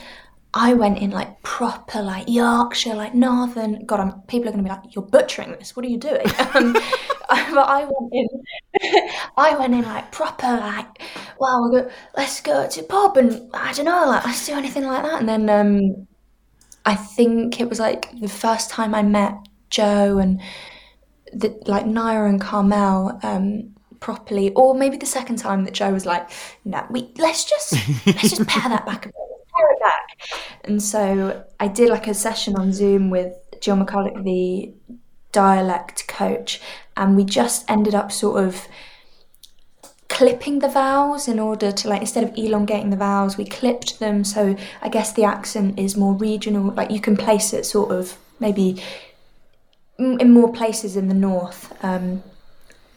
I 0.53 0.75
went 0.75 0.99
in 0.99 1.11
like 1.11 1.43
proper, 1.43 2.01
like 2.03 2.29
Yorkshire, 2.29 2.95
like 2.95 3.15
Northern. 3.15 3.85
God, 3.87 4.01
I'm, 4.01 4.21
people 4.23 4.49
are 4.49 4.53
going 4.53 4.65
to 4.65 4.71
be 4.71 4.75
like, 4.75 4.95
"You're 4.95 5.05
butchering 5.05 5.53
this. 5.53 5.75
What 5.75 5.85
are 5.85 5.89
you 5.89 5.99
doing?" 5.99 6.27
um, 6.55 6.73
but 7.29 7.69
I 7.69 7.85
went 7.85 8.13
in, 8.13 8.29
I 9.37 9.57
went 9.59 9.75
in 9.75 9.83
like 9.83 10.13
proper, 10.13 10.47
like, 10.47 11.03
"Well, 11.39 11.63
we'll 11.63 11.83
go, 11.83 11.91
let's 12.17 12.41
go 12.41 12.69
to 12.69 12.83
pub 12.85 13.17
and 13.17 13.51
I 13.55 13.73
don't 13.73 13.87
know, 13.87 14.07
like 14.07 14.25
let's 14.25 14.47
do 14.47 14.53
anything 14.55 14.85
like 14.85 15.03
that." 15.03 15.21
And 15.21 15.29
then 15.29 15.49
um, 15.51 16.07
I 16.85 16.95
think 16.95 17.61
it 17.61 17.69
was 17.69 17.81
like 17.81 18.11
the 18.21 18.29
first 18.29 18.71
time 18.71 18.95
I 18.95 19.03
met 19.03 19.35
Joe 19.71 20.19
and 20.19 20.41
the 21.33 21.59
like 21.67 21.87
Naya 21.87 22.25
and 22.25 22.41
Carmel. 22.41 23.19
Um, 23.23 23.74
properly 24.01 24.53
or 24.55 24.75
maybe 24.75 24.97
the 24.97 25.07
second 25.07 25.37
time 25.37 25.65
that 25.65 25.75
Joe 25.75 25.93
was 25.93 26.05
like 26.05 26.29
no 26.65 26.85
we 26.91 27.13
let's 27.19 27.45
just 27.45 27.73
let's 28.07 28.31
just 28.31 28.47
pare 28.47 28.69
that 28.69 28.85
back 28.87 29.07
a 29.07 29.09
bit 29.09 29.15
pare 29.57 29.71
it 29.73 29.81
back. 29.81 30.29
And 30.65 30.83
so 30.83 31.45
I 31.61 31.69
did 31.69 31.89
like 31.89 32.07
a 32.07 32.15
session 32.15 32.57
on 32.57 32.73
Zoom 32.73 33.11
with 33.11 33.35
Jill 33.61 33.77
McCulloch 33.77 34.25
the 34.25 34.73
dialect 35.33 36.07
coach 36.07 36.61
and 36.97 37.17
we 37.17 37.25
just 37.25 37.69
ended 37.69 37.95
up 37.95 38.13
sort 38.13 38.43
of 38.45 38.69
clipping 40.09 40.61
the 40.61 40.69
vowels 40.69 41.27
in 41.27 41.41
order 41.41 41.73
to 41.73 41.89
like 41.89 42.01
instead 42.01 42.23
of 42.23 42.33
elongating 42.37 42.91
the 42.91 42.97
vowels 42.97 43.37
we 43.37 43.45
clipped 43.45 43.99
them. 43.99 44.25
So 44.25 44.57
I 44.83 44.89
guess 44.89 45.13
the 45.13 45.25
accent 45.25 45.79
is 45.79 45.97
more 45.97 46.15
regional 46.15 46.73
like 46.73 46.91
you 46.91 47.01
can 47.01 47.17
place 47.17 47.53
it 47.53 47.65
sort 47.67 47.91
of 47.91 48.17
maybe 48.41 48.83
in 49.99 50.33
more 50.33 50.53
places 50.53 50.97
in 50.97 51.09
the 51.09 51.15
north 51.15 51.73
um, 51.85 52.23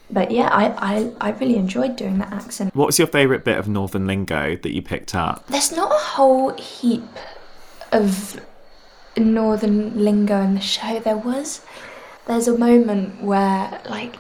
but 0.09 0.31
yeah, 0.31 0.47
I, 0.47 0.67
I, 0.77 1.11
I 1.19 1.31
really 1.31 1.55
enjoyed 1.57 1.95
doing 1.95 2.17
that 2.19 2.31
accent. 2.31 2.73
What 2.75 2.85
was 2.85 2.97
your 2.97 3.07
favourite 3.07 3.43
bit 3.43 3.57
of 3.57 3.67
Northern 3.67 4.07
lingo 4.07 4.55
that 4.55 4.73
you 4.73 4.81
picked 4.81 5.13
up? 5.13 5.45
There's 5.47 5.71
not 5.71 5.91
a 5.91 5.97
whole 5.97 6.53
heap 6.53 7.03
of 7.91 8.39
Northern 9.17 10.03
lingo 10.03 10.41
in 10.41 10.55
the 10.55 10.61
show. 10.61 10.99
There 10.99 11.17
was. 11.17 11.61
There's 12.25 12.47
a 12.47 12.57
moment 12.57 13.21
where, 13.21 13.81
like, 13.89 14.15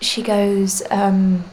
she 0.00 0.22
goes, 0.22 0.82
um, 0.90 1.44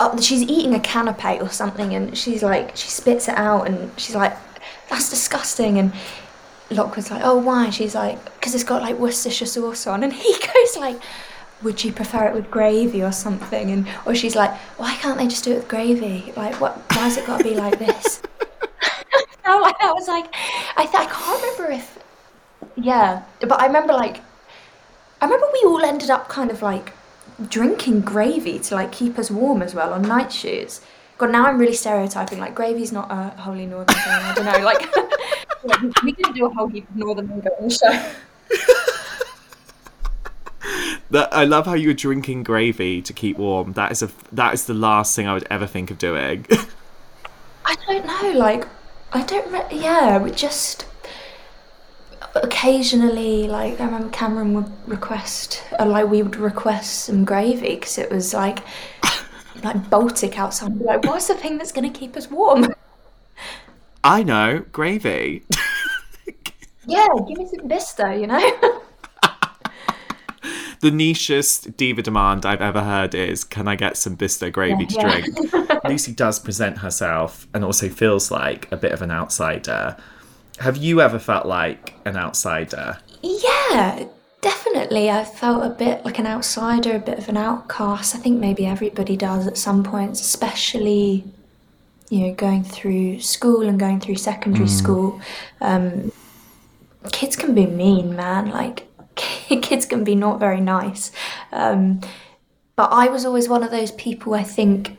oh, 0.00 0.18
she's 0.20 0.42
eating 0.42 0.74
a 0.74 0.78
canapé 0.78 1.42
or 1.42 1.50
something, 1.50 1.94
and 1.94 2.16
she's 2.16 2.42
like, 2.42 2.76
she 2.76 2.88
spits 2.88 3.28
it 3.28 3.36
out, 3.36 3.68
and 3.68 3.90
she's 3.98 4.14
like, 4.14 4.36
that's 4.88 5.10
disgusting. 5.10 5.78
And 5.78 5.92
Locke 6.70 6.96
was 6.96 7.10
like, 7.10 7.22
oh, 7.24 7.36
why? 7.36 7.70
She's 7.70 7.94
like, 7.94 8.22
because 8.34 8.54
it's 8.54 8.64
got 8.64 8.82
like 8.82 8.96
Worcestershire 8.96 9.46
sauce 9.46 9.86
on. 9.86 10.02
And 10.02 10.12
he 10.12 10.32
goes 10.54 10.76
like, 10.76 11.00
would 11.62 11.82
you 11.84 11.92
prefer 11.92 12.26
it 12.26 12.34
with 12.34 12.50
gravy 12.50 13.02
or 13.02 13.12
something? 13.12 13.70
And 13.70 13.88
or 14.04 14.14
she's 14.14 14.36
like, 14.36 14.54
why 14.78 14.94
can't 14.94 15.18
they 15.18 15.26
just 15.26 15.44
do 15.44 15.52
it 15.52 15.56
with 15.56 15.68
gravy? 15.68 16.32
Like, 16.36 16.60
what? 16.60 16.76
Why's 16.92 17.16
it 17.16 17.26
got 17.26 17.38
to 17.38 17.44
be 17.44 17.54
like 17.54 17.78
this? 17.78 18.22
I 19.44 19.72
I 19.80 19.92
was 19.92 20.08
like, 20.08 20.26
I 20.76 20.84
th- 20.84 20.94
I 20.94 21.06
can't 21.06 21.42
remember 21.42 21.72
if, 21.72 21.98
yeah, 22.76 23.22
but 23.40 23.60
I 23.60 23.66
remember 23.66 23.92
like, 23.92 24.20
I 25.20 25.24
remember 25.24 25.46
we 25.52 25.62
all 25.68 25.82
ended 25.82 26.10
up 26.10 26.28
kind 26.28 26.50
of 26.50 26.62
like 26.62 26.92
drinking 27.48 28.00
gravy 28.00 28.58
to 28.58 28.74
like 28.74 28.92
keep 28.92 29.18
us 29.18 29.30
warm 29.30 29.62
as 29.62 29.74
well 29.74 29.92
on 29.92 30.02
night 30.02 30.32
shoots. 30.32 30.80
God, 31.18 31.30
now 31.30 31.46
I'm 31.46 31.58
really 31.58 31.74
stereotyping. 31.74 32.38
Like 32.38 32.54
gravy's 32.54 32.92
not 32.92 33.10
a 33.10 33.30
wholly 33.40 33.66
northern 33.66 33.94
thing. 33.94 34.02
I 34.06 34.34
don't 34.34 34.44
know. 34.44 34.72
Like 35.64 36.02
we 36.04 36.12
didn't 36.12 36.34
do 36.34 36.46
a 36.46 36.50
whole 36.50 36.68
heap 36.68 36.88
of 36.88 36.94
northern 36.94 37.28
lingo 37.28 37.50
on 37.58 37.68
the 37.68 37.70
show. 37.74 38.95
That 41.10 41.32
I 41.32 41.44
love 41.44 41.66
how 41.66 41.74
you 41.74 41.88
were 41.88 41.94
drinking 41.94 42.42
gravy 42.42 43.00
to 43.02 43.12
keep 43.12 43.38
warm. 43.38 43.74
That 43.74 43.92
is 43.92 44.02
a 44.02 44.10
that 44.32 44.54
is 44.54 44.66
the 44.66 44.74
last 44.74 45.14
thing 45.14 45.26
I 45.26 45.34
would 45.34 45.46
ever 45.50 45.66
think 45.66 45.90
of 45.90 45.98
doing. 45.98 46.46
I 47.64 47.76
don't 47.86 48.06
know. 48.06 48.38
Like 48.38 48.66
I 49.12 49.22
don't. 49.22 49.50
Re- 49.52 49.78
yeah, 49.78 50.18
we 50.18 50.30
just 50.32 50.86
occasionally 52.34 53.46
like 53.46 53.80
I 53.80 53.84
remember 53.84 54.08
Cameron 54.08 54.54
would 54.54 54.70
request, 54.86 55.62
or 55.78 55.86
like 55.86 56.08
we 56.08 56.22
would 56.22 56.36
request 56.36 57.04
some 57.04 57.24
gravy 57.24 57.76
because 57.76 57.98
it 57.98 58.10
was 58.10 58.34
like 58.34 58.60
like 59.62 59.88
Baltic 59.90 60.38
outside. 60.38 60.76
Like, 60.80 61.04
what's 61.04 61.28
the 61.28 61.34
thing 61.34 61.58
that's 61.58 61.72
going 61.72 61.90
to 61.90 61.98
keep 61.98 62.16
us 62.16 62.30
warm? 62.30 62.74
I 64.04 64.22
know 64.22 64.64
gravy. 64.72 65.44
yeah, 66.86 67.06
give 67.28 67.38
me 67.38 67.48
some 67.48 67.68
Bisto, 67.68 68.20
you 68.20 68.26
know. 68.26 68.82
The 70.80 70.90
nichest 70.90 71.76
diva 71.76 72.02
demand 72.02 72.44
I've 72.46 72.60
ever 72.60 72.82
heard 72.82 73.14
is, 73.14 73.44
"Can 73.44 73.68
I 73.68 73.76
get 73.76 73.96
some 73.96 74.16
Bisto 74.16 74.50
gravy 74.52 74.86
to 74.86 74.94
Yeah. 74.94 75.20
drink?" 75.20 75.84
Lucy 75.84 76.12
does 76.12 76.38
present 76.38 76.78
herself 76.78 77.46
and 77.54 77.64
also 77.64 77.88
feels 77.88 78.30
like 78.30 78.70
a 78.72 78.76
bit 78.76 78.92
of 78.92 79.02
an 79.02 79.10
outsider. 79.10 79.96
Have 80.60 80.76
you 80.76 81.00
ever 81.00 81.18
felt 81.18 81.46
like 81.46 81.94
an 82.04 82.16
outsider? 82.16 82.98
Yeah, 83.22 84.06
definitely. 84.40 85.10
I 85.10 85.24
felt 85.24 85.64
a 85.64 85.68
bit 85.70 86.04
like 86.04 86.18
an 86.18 86.26
outsider, 86.26 86.96
a 86.96 86.98
bit 86.98 87.18
of 87.18 87.28
an 87.28 87.36
outcast. 87.36 88.14
I 88.14 88.18
think 88.18 88.40
maybe 88.40 88.66
everybody 88.66 89.16
does 89.16 89.46
at 89.46 89.56
some 89.58 89.82
points, 89.84 90.20
especially, 90.20 91.24
you 92.08 92.20
know, 92.26 92.34
going 92.34 92.64
through 92.64 93.20
school 93.20 93.62
and 93.68 93.78
going 93.78 94.00
through 94.00 94.16
secondary 94.16 94.68
school. 94.68 95.20
Um, 95.60 96.10
kids 97.12 97.36
can 97.36 97.54
be 97.54 97.66
mean, 97.66 98.16
man. 98.16 98.50
Like, 98.50 98.86
kids 99.16 99.86
can 99.86 100.04
be 100.04 100.14
not 100.14 100.38
very 100.40 100.60
nice. 100.60 101.12
Um, 101.52 102.00
but 102.76 102.92
I 102.92 103.08
was 103.08 103.24
always 103.24 103.48
one 103.48 103.62
of 103.62 103.70
those 103.70 103.90
people, 103.92 104.34
I 104.34 104.42
think, 104.42 104.98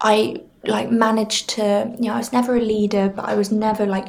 I 0.00 0.42
like 0.64 0.90
managed 0.90 1.50
to, 1.50 1.94
you 1.98 2.06
know, 2.06 2.14
I 2.14 2.18
was 2.18 2.32
never 2.32 2.56
a 2.56 2.60
leader, 2.60 3.12
but 3.14 3.26
I 3.26 3.34
was 3.34 3.52
never 3.52 3.86
like 3.86 4.06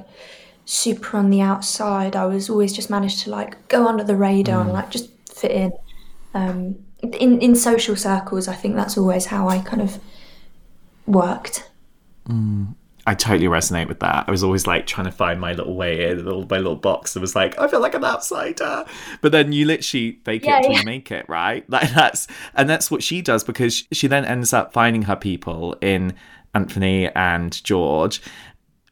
super 0.66 1.18
on 1.18 1.30
the 1.30 1.42
outside. 1.42 2.16
I 2.16 2.26
was 2.26 2.50
always 2.50 2.74
just 2.74 2.90
managed 2.90 3.20
to 3.24 3.30
like 3.30 3.68
go 3.68 3.88
under 3.88 4.04
the 4.04 4.16
radar 4.16 4.62
and 4.62 4.72
like 4.72 4.90
just 4.90 5.10
fit 5.30 5.52
in. 5.52 5.74
Um, 6.34 6.78
in 7.02 7.42
in 7.42 7.56
social 7.56 7.96
circles, 7.96 8.48
I 8.48 8.56
think 8.56 8.76
that's 8.76 8.98
always 8.98 9.26
how 9.26 9.50
I 9.50 9.60
kind 9.60 9.82
of 9.82 10.00
worked. 11.06 11.70
I 13.06 13.16
totally 13.16 13.48
resonate 13.48 13.88
with 13.90 14.00
that. 14.00 14.26
I 14.28 14.32
was 14.32 14.44
always 14.44 14.66
like 14.66 14.88
trying 14.88 15.06
to 15.06 15.12
find 15.12 15.40
my 15.40 15.52
little 15.54 15.76
way 15.76 16.10
in, 16.10 16.24
little 16.24 16.46
my 16.50 16.58
little 16.58 16.78
box. 16.78 17.18
I 17.18 17.20
was 17.20 17.36
like, 17.36 17.58
I 17.60 17.68
feel 17.68 17.82
like 17.82 17.96
an 17.96 18.06
outsider. 18.06 18.86
But 19.22 19.34
then 19.34 19.52
you 19.52 19.66
literally 19.66 20.20
fake 20.24 20.46
Yeah, 20.46 20.60
it 20.60 20.64
till 20.64 20.72
yeah. 20.72 20.80
you 20.80 20.86
make 20.86 21.12
it, 21.12 21.28
right? 21.28 21.70
Like 21.70 21.94
that's 21.94 22.28
and 22.54 22.70
that's 22.70 22.90
what 22.90 23.04
she 23.04 23.22
does 23.22 23.44
because 23.44 23.84
she 23.92 24.08
then 24.08 24.24
ends 24.26 24.54
up 24.54 24.72
finding 24.74 25.04
her 25.04 25.16
people 25.16 25.76
in 25.82 26.14
Anthony 26.54 27.10
and 27.10 27.62
George. 27.64 28.22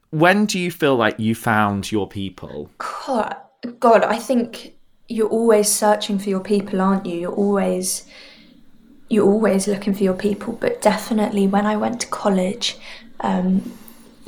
When 0.10 0.46
do 0.46 0.60
you 0.60 0.72
feel 0.72 0.98
like 0.98 1.18
you 1.20 1.36
found 1.36 1.92
your 1.92 2.08
people? 2.08 2.70
God, 3.08 3.36
God, 3.80 4.04
I 4.04 4.18
think 4.18 4.74
you're 5.08 5.30
always 5.30 5.70
searching 5.70 6.20
for 6.20 6.30
your 6.30 6.42
people, 6.42 6.82
aren't 6.82 7.06
you? 7.06 7.18
You're 7.18 7.34
always 7.34 8.06
you're 9.10 9.28
always 9.28 9.68
looking 9.68 9.94
for 9.94 10.04
your 10.04 10.14
people. 10.16 10.54
But 10.54 10.82
definitely, 10.82 11.48
when 11.48 11.66
I 11.66 11.76
went 11.78 12.02
to 12.02 12.08
college, 12.08 12.78
um, 13.22 13.72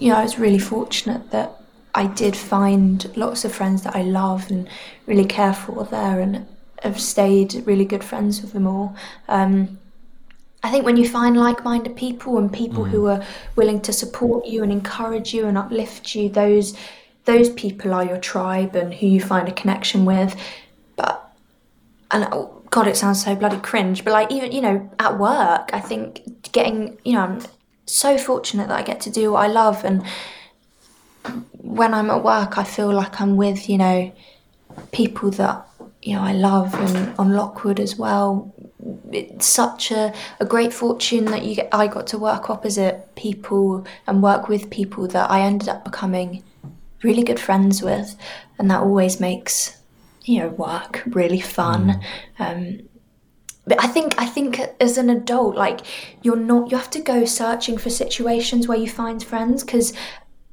you 0.04 0.10
know, 0.10 0.18
I 0.18 0.24
was 0.24 0.38
really 0.38 0.60
fortunate 0.60 1.32
that 1.32 1.62
I 1.96 2.08
did 2.08 2.36
find 2.36 3.10
lots 3.16 3.46
of 3.46 3.56
friends 3.56 3.84
that 3.84 3.96
I 3.96 4.02
love 4.02 4.52
and 4.52 4.68
really 5.06 5.24
care 5.24 5.54
for 5.54 5.86
there, 5.86 6.20
and 6.20 6.46
have 6.82 7.00
stayed 7.00 7.64
really 7.66 7.86
good 7.86 8.04
friends 8.04 8.42
with 8.42 8.52
them 8.52 8.68
all. 8.68 8.98
Um, 9.30 9.80
I 10.62 10.72
think 10.72 10.84
when 10.84 10.98
you 10.98 11.08
find 11.08 11.38
like 11.38 11.64
minded 11.64 11.96
people 11.96 12.38
and 12.38 12.52
people 12.52 12.84
who 12.84 13.08
are 13.08 13.24
willing 13.56 13.80
to 13.84 13.94
support 13.94 14.46
you 14.46 14.62
and 14.62 14.74
encourage 14.74 15.34
you 15.34 15.46
and 15.46 15.58
uplift 15.58 16.14
you, 16.16 16.28
those 16.28 16.78
those 17.24 17.50
people 17.52 17.94
are 17.94 18.04
your 18.04 18.20
tribe 18.20 18.76
and 18.76 18.94
who 18.94 19.08
you 19.08 19.22
find 19.22 19.48
a 19.48 19.54
connection 19.54 20.04
with. 20.04 20.36
But 20.98 21.34
and 22.12 22.28
oh, 22.34 22.62
God, 22.72 22.88
it 22.88 22.98
sounds 22.98 23.24
so 23.24 23.38
bloody 23.38 23.60
cringe, 23.60 24.04
but 24.04 24.12
like 24.12 24.34
even 24.34 24.52
you 24.52 24.60
know 24.60 24.92
at 25.00 25.18
work, 25.18 25.70
I 25.72 25.80
think 25.80 26.52
getting 26.52 26.98
you 27.06 27.14
know 27.14 27.22
I'm 27.22 27.42
so 27.86 28.18
fortunate 28.18 28.68
that 28.68 28.80
I 28.80 28.84
get 28.84 29.02
to 29.02 29.10
do 29.10 29.32
what 29.32 29.44
I 29.44 29.48
love, 29.48 29.84
and 29.84 30.04
when 31.54 31.94
I'm 31.94 32.10
at 32.10 32.24
work, 32.24 32.58
I 32.58 32.64
feel 32.64 32.92
like 32.92 33.22
I'm 33.22 33.36
with 33.36 33.70
you 33.70 33.78
know 33.78 34.12
people 34.92 35.32
that 35.32 35.68
you 36.02 36.16
know 36.16 36.22
I 36.22 36.34
love, 36.34 36.74
and 36.74 37.14
on 37.18 37.34
Lockwood 37.34 37.80
as 37.80 37.96
well. 37.96 38.54
It's 39.12 39.46
such 39.46 39.92
a, 39.92 40.14
a 40.40 40.46
great 40.46 40.74
fortune 40.74 41.26
that 41.26 41.46
you 41.46 41.56
get, 41.56 41.70
I 41.72 41.88
got 41.88 42.08
to 42.08 42.18
work 42.18 42.50
opposite 42.50 43.16
people 43.16 43.86
and 44.08 44.22
work 44.22 44.50
with 44.50 44.70
people 44.72 45.08
that 45.08 45.32
I 45.32 45.42
ended 45.42 45.70
up 45.70 45.86
becoming 45.86 46.44
really 47.04 47.24
good 47.24 47.40
friends 47.40 47.82
with, 47.82 48.16
and 48.58 48.70
that 48.72 48.82
always 48.82 49.20
makes 49.20 49.78
you 50.26 50.40
know 50.40 50.50
work 50.50 51.04
really 51.08 51.40
fun. 51.40 52.02
Um, 52.40 52.80
but 53.66 53.82
I 53.82 53.88
think 53.88 54.16
I 54.18 54.26
think 54.26 54.60
as 54.82 54.98
an 54.98 55.10
adult, 55.10 55.56
like 55.56 55.82
you're 56.22 56.36
not 56.36 56.72
you 56.72 56.78
have 56.78 56.90
to 56.92 57.00
go 57.00 57.26
searching 57.26 57.78
for 57.78 57.90
situations 57.90 58.68
where 58.68 58.78
you 58.78 58.90
find 58.90 59.24
friends 59.24 59.64
because 59.64 59.94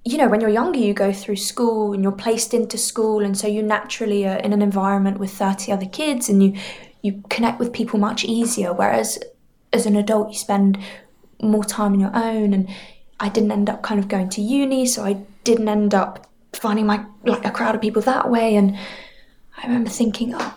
you 0.05 0.17
know 0.17 0.29
when 0.29 0.41
you're 0.41 0.51
younger 0.51 0.79
you 0.79 0.95
go 0.95 1.13
through 1.13 1.37
school 1.37 1.93
and 1.93 2.03
you're 2.03 2.13
placed 2.13 2.55
into 2.55 2.79
school 2.79 3.23
and 3.25 3.37
so 3.37 3.47
you 3.47 3.63
naturally 3.63 4.27
are 4.27 4.39
in 4.39 4.53
an 4.53 4.63
environment 4.63 5.19
with 5.19 5.31
30 5.33 5.73
other 5.73 5.87
kids 5.87 6.29
and 6.29 6.43
you 6.43 6.55
you 7.03 7.23
connect 7.31 7.59
with 7.59 7.73
people 7.73 7.99
much 7.99 8.25
easier. 8.25 8.73
Whereas 8.73 9.19
as 9.73 9.87
an 9.87 9.97
adult 9.97 10.29
you 10.29 10.39
spend 10.39 10.79
more 11.43 11.65
time 11.65 11.95
on 11.95 12.01
your 12.01 12.15
own 12.15 12.55
and 12.55 12.69
I 13.19 13.29
didn't 13.29 13.53
end 13.53 13.69
up 13.69 13.83
kind 13.83 13.99
of 13.99 14.09
going 14.09 14.29
to 14.31 14.41
uni 14.41 14.87
so 14.87 15.05
I 15.05 15.15
didn't 15.43 15.69
end 15.69 15.95
up 15.95 16.29
finding 16.53 16.87
my 16.87 17.05
like 17.25 17.45
a 17.45 17.51
crowd 17.51 17.75
of 17.75 17.81
people 17.81 18.03
that 18.03 18.31
way. 18.31 18.55
And 18.55 18.77
I 19.59 19.67
remember 19.67 19.91
thinking 19.91 20.33
oh, 20.35 20.55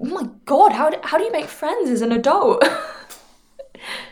oh 0.00 0.04
my 0.06 0.28
god 0.44 0.72
how 0.72 0.90
do, 0.90 0.96
how 1.02 1.18
do 1.18 1.24
you 1.24 1.32
make 1.32 1.46
friends 1.46 1.90
as 1.90 2.00
an 2.02 2.12
adult 2.12 2.64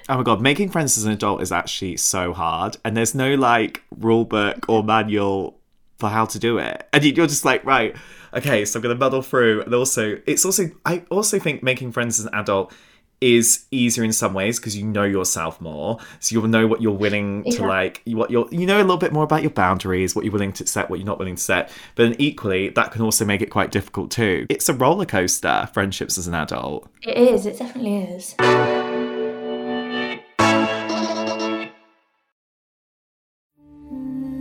Oh 0.08 0.16
my 0.16 0.22
god, 0.22 0.40
making 0.40 0.70
friends 0.70 0.96
as 0.96 1.04
an 1.04 1.12
adult 1.12 1.42
is 1.42 1.52
actually 1.52 1.98
so 1.98 2.32
hard, 2.32 2.78
and 2.86 2.96
there's 2.96 3.14
no 3.14 3.34
like 3.34 3.82
rule 3.98 4.24
book 4.24 4.66
or 4.66 4.82
manual 4.82 5.58
for 5.98 6.08
how 6.08 6.24
to 6.24 6.38
do 6.38 6.56
it, 6.56 6.88
and 6.94 7.04
you- 7.04 7.12
you're 7.12 7.26
just 7.26 7.44
like, 7.44 7.62
right, 7.66 7.94
okay, 8.32 8.64
so 8.64 8.78
I'm 8.78 8.82
gonna 8.82 8.94
muddle 8.94 9.20
through. 9.20 9.60
And 9.64 9.74
also, 9.74 10.18
it's 10.26 10.46
also 10.46 10.70
I 10.86 11.04
also 11.10 11.38
think 11.38 11.62
making 11.62 11.92
friends 11.92 12.18
as 12.18 12.24
an 12.24 12.32
adult 12.34 12.72
is 13.20 13.64
easier 13.70 14.04
in 14.04 14.12
some 14.12 14.34
ways 14.34 14.58
because 14.58 14.76
you 14.76 14.84
know 14.84 15.04
yourself 15.04 15.60
more, 15.60 15.98
so 16.20 16.34
you'll 16.34 16.48
know 16.48 16.66
what 16.66 16.80
you're 16.80 16.92
willing 16.92 17.44
to 17.44 17.66
like, 17.66 18.02
what 18.06 18.30
you're 18.30 18.48
you 18.50 18.66
know 18.66 18.78
a 18.78 18.82
little 18.82 18.96
bit 18.96 19.12
more 19.12 19.24
about 19.24 19.42
your 19.42 19.50
boundaries, 19.50 20.14
what 20.14 20.24
you're 20.24 20.32
willing 20.32 20.52
to 20.52 20.66
set, 20.66 20.90
what 20.90 20.98
you're 20.98 21.06
not 21.06 21.18
willing 21.18 21.36
to 21.36 21.42
set. 21.42 21.70
But 21.94 22.04
then 22.04 22.16
equally, 22.18 22.70
that 22.70 22.92
can 22.92 23.02
also 23.02 23.24
make 23.24 23.42
it 23.42 23.50
quite 23.50 23.70
difficult 23.70 24.10
too. 24.10 24.46
It's 24.48 24.68
a 24.68 24.74
roller 24.74 25.06
coaster, 25.06 25.68
friendships 25.72 26.18
as 26.18 26.26
an 26.26 26.34
adult. 26.34 26.88
it 27.02 27.16
is 27.16 27.46
it 27.46 27.58
definitely 27.58 27.98
is 27.98 28.34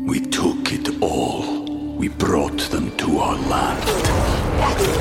We 0.08 0.22
took 0.22 0.72
it 0.72 1.02
all. 1.02 1.66
We 1.98 2.08
brought 2.08 2.60
them 2.72 2.96
to 2.98 3.20
our 3.20 3.36
land. 3.36 3.90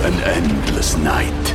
An 0.04 0.14
endless 0.24 0.96
night, 0.96 1.54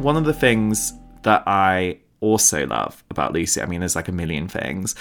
One 0.00 0.16
of 0.16 0.24
the 0.24 0.32
things 0.34 0.92
that 1.22 1.42
I 1.46 1.98
also 2.20 2.66
love 2.66 3.02
about 3.10 3.32
Lucy, 3.32 3.60
I 3.62 3.66
mean, 3.66 3.80
there's 3.80 3.96
like 3.96 4.08
a 4.08 4.12
million 4.12 4.48
things, 4.48 4.94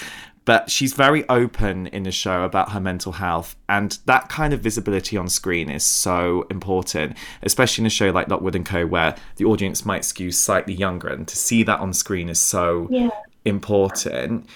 but 0.45 0.71
she's 0.71 0.93
very 0.93 1.27
open 1.29 1.87
in 1.87 2.03
the 2.03 2.11
show 2.11 2.43
about 2.43 2.71
her 2.71 2.79
mental 2.79 3.11
health, 3.11 3.55
and 3.67 3.97
that 4.05 4.29
kind 4.29 4.53
of 4.53 4.61
visibility 4.61 5.17
on 5.17 5.27
screen 5.29 5.69
is 5.69 5.83
so 5.83 6.47
important, 6.49 7.17
especially 7.43 7.83
in 7.83 7.85
a 7.87 7.89
show 7.89 8.09
like 8.09 8.29
Lockwood 8.29 8.55
and 8.55 8.65
Co., 8.65 8.85
where 8.85 9.15
the 9.35 9.45
audience 9.45 9.85
might 9.85 10.05
skew 10.05 10.31
slightly 10.31 10.73
younger, 10.73 11.07
and 11.07 11.27
to 11.27 11.35
see 11.35 11.63
that 11.63 11.79
on 11.79 11.93
screen 11.93 12.29
is 12.29 12.39
so 12.39 12.87
Yeah. 12.89 13.09
important. 13.45 14.47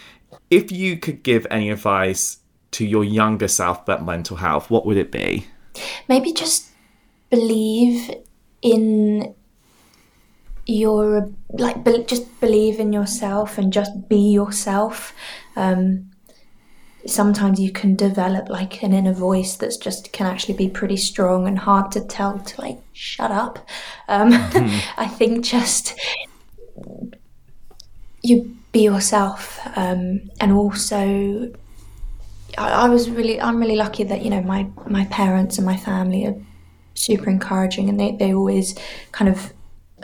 If 0.49 0.71
you 0.71 0.97
could 0.97 1.21
give 1.23 1.45
any 1.51 1.69
advice 1.69 2.38
to 2.71 2.86
your 2.86 3.03
younger 3.03 3.47
self 3.47 3.84
about 3.84 4.03
mental 4.06 4.38
health, 4.38 4.69
what 4.69 4.86
would 4.86 4.97
it 4.97 5.12
be? 5.12 5.47
maybe 6.08 6.32
just 6.32 6.67
believe 7.32 8.12
in 8.62 9.34
your 10.65 11.30
like 11.49 11.84
be, 11.84 12.04
just 12.04 12.39
believe 12.39 12.80
in 12.80 12.93
yourself 12.93 13.58
and 13.58 13.73
just 13.73 14.08
be 14.08 14.32
yourself. 14.32 15.13
Um 15.56 16.10
sometimes 17.06 17.60
you 17.60 17.69
can 17.71 17.95
develop 17.95 18.47
like 18.47 18.82
an 18.82 18.93
inner 18.93 19.12
voice 19.13 19.56
that's 19.56 19.76
just 19.76 20.13
can 20.13 20.26
actually 20.26 20.54
be 20.54 20.69
pretty 20.69 20.95
strong 20.95 21.47
and 21.47 21.60
hard 21.60 21.91
to 21.91 21.99
tell 21.99 22.39
to 22.39 22.62
like 22.62 22.80
shut 22.93 23.32
up. 23.32 23.60
Um 24.08 24.30
i 24.97 25.08
think 25.08 25.43
just 25.43 25.99
you 28.21 28.56
be 28.71 28.84
yourself 28.84 29.60
um 29.76 30.21
and 30.39 30.54
also 30.54 31.52
I, 32.58 32.69
I 32.69 32.89
was 32.89 33.10
really 33.10 33.39
I'm 33.39 33.60
really 33.60 33.76
lucky 33.76 34.04
that 34.04 34.23
you 34.23 34.30
know 34.30 34.41
my 34.41 34.67
my 34.88 35.06
parents 35.06 35.58
and 35.58 35.65
my 35.65 35.78
family 35.78 36.26
are 36.26 36.36
super 36.95 37.30
encouraging 37.30 37.89
and 37.89 37.99
they, 37.99 38.12
they 38.12 38.34
always 38.34 38.76
kind 39.12 39.30
of 39.30 39.52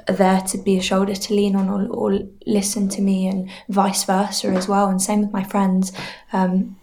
there 0.07 0.41
to 0.41 0.57
be 0.57 0.77
a 0.77 0.81
shoulder 0.81 1.15
to 1.15 1.33
lean 1.33 1.55
on 1.55 1.69
or, 1.69 1.87
or 1.87 2.19
listen 2.45 2.89
to 2.89 3.01
me 3.01 3.27
and 3.27 3.49
vice 3.69 4.03
versa 4.03 4.47
as 4.47 4.67
well. 4.67 4.87
And 4.87 5.01
same 5.01 5.21
with 5.21 5.31
my 5.31 5.43
friends. 5.43 5.91
Um, 6.33 6.77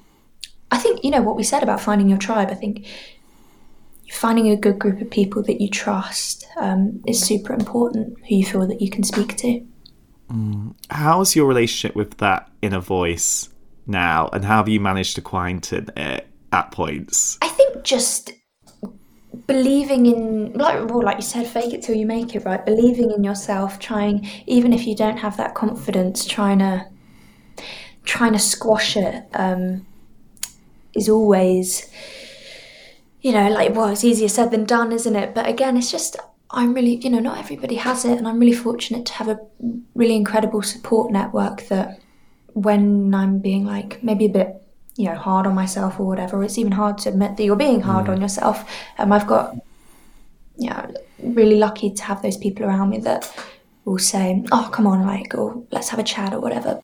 I 0.71 0.79
think 0.79 1.05
you 1.05 1.11
know 1.11 1.23
what 1.23 1.37
we 1.37 1.43
said 1.43 1.63
about 1.63 1.81
finding 1.81 2.09
your 2.09 2.19
tribe 2.19 2.49
I 2.51 2.55
think 2.55 2.87
finding 4.11 4.51
a 4.51 4.57
good 4.57 4.79
group 4.79 5.01
of 5.01 5.11
people 5.11 5.43
that 5.43 5.61
you 5.61 5.69
trust 5.69 6.47
um, 6.57 7.03
is 7.07 7.21
super 7.21 7.53
important 7.53 8.19
who 8.29 8.37
you 8.37 8.45
feel 8.45 8.67
that 8.67 8.81
you 8.81 8.91
can 8.91 9.03
speak 9.03 9.37
to. 9.37 9.67
How's 10.91 11.37
your 11.37 11.47
relationship 11.47 11.95
with 11.95 12.19
that 12.19 12.51
inner 12.63 12.81
voice 12.81 13.49
now, 13.87 14.29
and 14.33 14.45
how 14.45 14.57
have 14.57 14.69
you 14.69 14.81
managed 14.81 15.15
to 15.17 15.23
quieten 15.23 15.89
it 15.97 16.27
at 16.53 16.73
points? 16.73 17.39
I 17.43 17.49
think 17.49 17.85
just 17.85 18.33
believing 19.46 20.07
in 20.07 20.53
like 20.53 20.88
well 20.88 21.03
like 21.03 21.16
you 21.16 21.22
said 21.22 21.46
fake 21.46 21.72
it 21.72 21.83
till 21.83 21.94
you 21.94 22.07
make 22.07 22.35
it 22.35 22.44
right? 22.44 22.64
Believing 22.64 23.11
in 23.11 23.25
yourself 23.25 23.79
trying 23.79 24.29
even 24.46 24.72
if 24.72 24.87
you 24.87 24.94
don't 24.96 25.18
have 25.18 25.37
that 25.37 25.55
confidence 25.55 26.25
trying 26.25 26.59
to 26.61 26.87
trying 28.05 28.33
to 28.33 28.38
squash 28.38 28.96
it 28.96 29.25
um 29.35 29.87
is 30.94 31.09
always 31.09 31.90
you 33.20 33.33
know 33.33 33.49
like 33.49 33.75
well 33.75 33.88
it's 33.88 34.05
easier 34.05 34.29
said 34.29 34.51
than 34.51 34.64
done 34.64 34.92
isn't 34.92 35.16
it? 35.16 35.35
But 35.35 35.49
again 35.49 35.77
it's 35.77 35.90
just 35.90 36.16
i'm 36.51 36.75
really 36.75 36.96
you 36.96 37.11
know 37.11 37.18
not 37.18 37.38
everybody 37.38 37.75
has 37.75 38.05
it 38.05 38.18
and 38.18 38.29
i'm 38.29 38.38
really 38.38 38.53
fortunate 38.53 39.05
to 39.05 39.12
have 39.12 39.29
a 39.29 39.38
really 39.94 40.14
incredible 40.14 40.62
support 40.62 41.11
network 41.11 41.62
that 41.68 42.01
when 42.53 43.12
i'm 43.14 43.38
being 43.38 43.64
like 43.64 44.03
maybe 44.03 44.27
a 44.27 44.29
bit 44.29 44.62
you 44.97 45.05
know 45.05 45.15
hard 45.15 45.47
on 45.47 45.55
myself 45.55 46.01
or 46.01 46.07
whatever 46.07 46.43
it's 46.43 46.59
even 46.59 46.73
hard 46.73 46.99
to 46.99 47.09
admit 47.09 47.37
that 47.37 47.45
you're 47.45 47.57
being 47.57 47.81
hard 47.81 48.09
on 48.09 48.21
yourself 48.21 48.69
um, 48.99 49.13
i've 49.13 49.27
got 49.27 49.57
yeah 50.57 50.91
really 51.19 51.57
lucky 51.57 51.91
to 51.91 52.03
have 52.03 52.23
those 52.23 52.37
people 52.37 52.65
around 52.65 52.91
me 52.91 52.99
that 52.99 53.31
will 53.87 53.99
say, 53.99 54.45
"Oh, 54.53 54.69
come 54.73 54.87
on, 54.87 55.07
like, 55.07 55.35
or 55.35 55.63
let's 55.71 55.89
have 55.91 56.01
a 56.01 56.03
chat 56.03 56.35
or 56.35 56.41
whatever." 56.41 56.81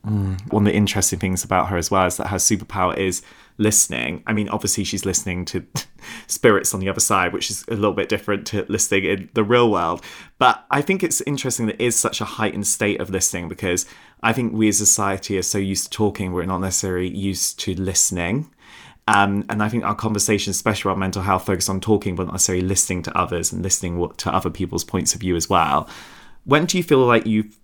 One 0.51 0.67
of 0.67 0.73
the 0.73 0.75
interesting 0.75 1.19
things 1.19 1.45
about 1.45 1.69
her 1.69 1.77
as 1.77 1.91
well 1.91 2.07
is 2.07 2.17
that 2.17 2.29
her 2.29 2.37
superpower 2.37 2.97
is 2.97 3.23
listening. 3.59 4.23
I 4.27 4.33
mean, 4.33 4.49
obviously 4.49 4.85
she's 4.85 5.05
listening 5.05 5.45
to 5.47 5.67
spirits 6.27 6.73
on 6.73 6.81
the 6.81 6.89
other 6.89 7.01
side, 7.01 7.33
which 7.33 7.51
is 7.51 7.65
a 7.69 7.75
little 7.75 7.93
bit 7.93 8.09
different 8.09 8.47
to 8.49 8.65
listening 8.69 9.05
in 9.05 9.31
the 9.35 9.45
real 9.45 9.71
world. 9.71 10.03
But 10.39 10.65
I 10.71 10.81
think 10.81 11.03
it's 11.03 11.21
interesting 11.23 11.67
that 11.67 11.75
it 11.75 11.85
is 11.85 11.97
such 11.97 12.21
a 12.21 12.25
heightened 12.25 12.67
state 12.67 13.01
of 13.01 13.11
listening 13.11 13.49
because 13.49 13.85
I 14.23 14.33
think 14.33 14.53
we 14.53 14.69
as 14.69 14.81
a 14.81 14.87
society 14.87 15.37
are 15.39 15.43
so 15.43 15.59
used 15.59 15.85
to 15.85 15.91
talking, 15.91 16.33
we're 16.33 16.45
not 16.45 16.59
necessarily 16.59 17.09
used 17.09 17.59
to 17.61 17.75
listening. 17.75 18.51
Um, 19.09 19.45
and 19.49 19.63
I 19.63 19.69
think 19.69 19.85
our 19.85 19.97
conversations, 19.97 20.57
especially 20.57 20.89
around 20.89 21.01
mental 21.01 21.23
health, 21.23 21.47
focus 21.47 21.69
on 21.69 21.81
talking, 21.81 22.15
but 22.15 22.27
not 22.27 22.35
necessarily 22.35 22.65
listening 22.65 23.03
to 23.05 23.19
others 23.19 23.53
and 23.53 23.63
listening 23.63 24.09
to 24.19 24.35
other 24.35 24.51
people's 24.51 24.85
points 24.85 25.15
of 25.15 25.21
view 25.21 25.35
as 25.35 25.51
well. 25.51 25.89
When 26.45 26.67
do 26.67 26.77
you 26.79 26.85
feel 26.85 27.05
like 27.05 27.27
you've 27.27 27.57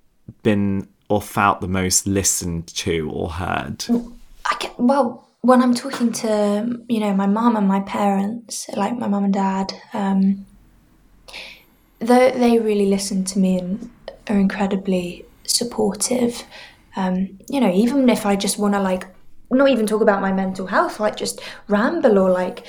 been 0.42 0.88
or 1.08 1.22
felt 1.22 1.60
the 1.60 1.68
most 1.68 2.06
listened 2.06 2.66
to 2.68 3.08
or 3.10 3.30
heard? 3.30 3.84
Get 4.58 4.78
well 4.78 5.28
when 5.42 5.62
I'm 5.62 5.74
talking 5.74 6.10
to 6.12 6.80
you 6.88 7.00
know 7.00 7.14
my 7.14 7.26
mum 7.26 7.56
and 7.56 7.68
my 7.68 7.80
parents, 7.80 8.68
like 8.76 8.98
my 8.98 9.06
mum 9.06 9.24
and 9.24 9.34
dad. 9.34 9.72
Um, 9.92 10.46
they 12.00 12.58
really 12.58 12.86
listen 12.86 13.24
to 13.24 13.38
me 13.38 13.58
and 13.58 13.90
are 14.28 14.38
incredibly 14.38 15.24
supportive. 15.48 16.44
Um, 16.96 17.38
you 17.48 17.60
know, 17.60 17.72
even 17.72 18.08
if 18.08 18.26
I 18.26 18.36
just 18.36 18.58
want 18.58 18.74
to 18.74 18.80
like 18.80 19.06
not 19.50 19.68
even 19.68 19.86
talk 19.86 20.02
about 20.02 20.20
my 20.20 20.32
mental 20.32 20.66
health, 20.66 21.00
like 21.00 21.16
just 21.16 21.40
ramble 21.68 22.18
or 22.18 22.30
like 22.30 22.66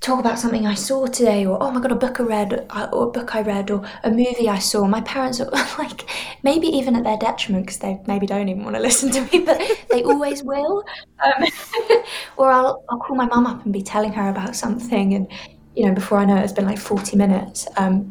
talk 0.00 0.20
about 0.20 0.38
something 0.38 0.66
I 0.66 0.74
saw 0.74 1.06
today, 1.06 1.46
or 1.46 1.62
oh 1.62 1.70
my 1.70 1.80
god, 1.80 1.92
a 1.92 1.96
book 1.96 2.20
I 2.20 2.22
read, 2.22 2.66
uh, 2.70 2.88
or 2.92 3.08
a 3.08 3.10
book 3.10 3.34
I 3.34 3.42
read, 3.42 3.70
or 3.70 3.84
a 4.04 4.10
movie 4.10 4.48
I 4.48 4.58
saw. 4.58 4.86
My 4.86 5.00
parents 5.02 5.40
are 5.40 5.50
like, 5.78 6.08
maybe 6.42 6.68
even 6.68 6.94
at 6.96 7.04
their 7.04 7.16
detriment, 7.16 7.66
because 7.66 7.78
they 7.78 7.98
maybe 8.06 8.26
don't 8.26 8.48
even 8.48 8.64
want 8.64 8.76
to 8.76 8.82
listen 8.88 9.10
to 9.12 9.20
me, 9.32 9.44
but 9.44 9.60
they 9.90 10.02
always 10.02 10.42
will. 10.42 10.84
Um, 11.24 11.44
or 12.36 12.50
I'll 12.50 12.84
I'll 12.88 12.98
call 12.98 13.16
my 13.16 13.26
mum 13.26 13.46
up 13.46 13.64
and 13.64 13.72
be 13.72 13.82
telling 13.82 14.12
her 14.12 14.28
about 14.28 14.54
something, 14.56 15.14
and 15.14 15.30
you 15.74 15.86
know, 15.86 15.94
before 15.94 16.18
I 16.18 16.24
know 16.24 16.36
it, 16.36 16.44
it's 16.44 16.52
been 16.52 16.66
like 16.66 16.78
forty 16.78 17.16
minutes. 17.16 17.66
Um, 17.76 18.10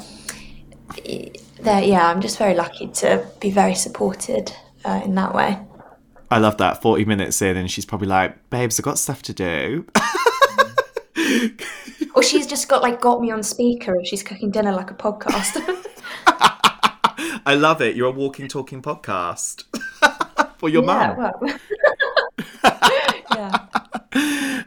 there, 1.59 1.83
yeah, 1.83 2.07
I'm 2.09 2.21
just 2.21 2.37
very 2.37 2.53
lucky 2.53 2.87
to 2.87 3.25
be 3.39 3.51
very 3.51 3.75
supported 3.75 4.53
uh, 4.83 5.01
in 5.03 5.15
that 5.15 5.33
way. 5.33 5.59
I 6.31 6.39
love 6.39 6.57
that. 6.57 6.81
40 6.81 7.05
minutes 7.05 7.41
in, 7.41 7.55
and 7.57 7.69
she's 7.69 7.85
probably 7.85 8.07
like, 8.07 8.49
babes, 8.49 8.79
I've 8.79 8.85
got 8.85 8.97
stuff 8.97 9.21
to 9.23 9.33
do. 9.33 9.85
Or 12.15 12.23
she's 12.23 12.47
just 12.47 12.69
got 12.69 12.81
like 12.81 13.01
got 13.01 13.21
me 13.21 13.29
on 13.29 13.43
speaker 13.43 13.93
and 13.93 14.07
she's 14.07 14.23
cooking 14.23 14.49
dinner 14.49 14.71
like 14.71 14.89
a 14.89 14.93
podcast. 14.93 15.61
I 17.45 17.55
love 17.55 17.81
it. 17.81 17.95
You're 17.95 18.07
a 18.07 18.11
walking, 18.11 18.47
talking 18.47 18.81
podcast 18.81 19.65
for 20.57 20.69
your 20.69 20.83
yeah, 20.85 21.13
mum. 21.13 21.35
well. 21.41 21.59
yeah. 23.35 23.67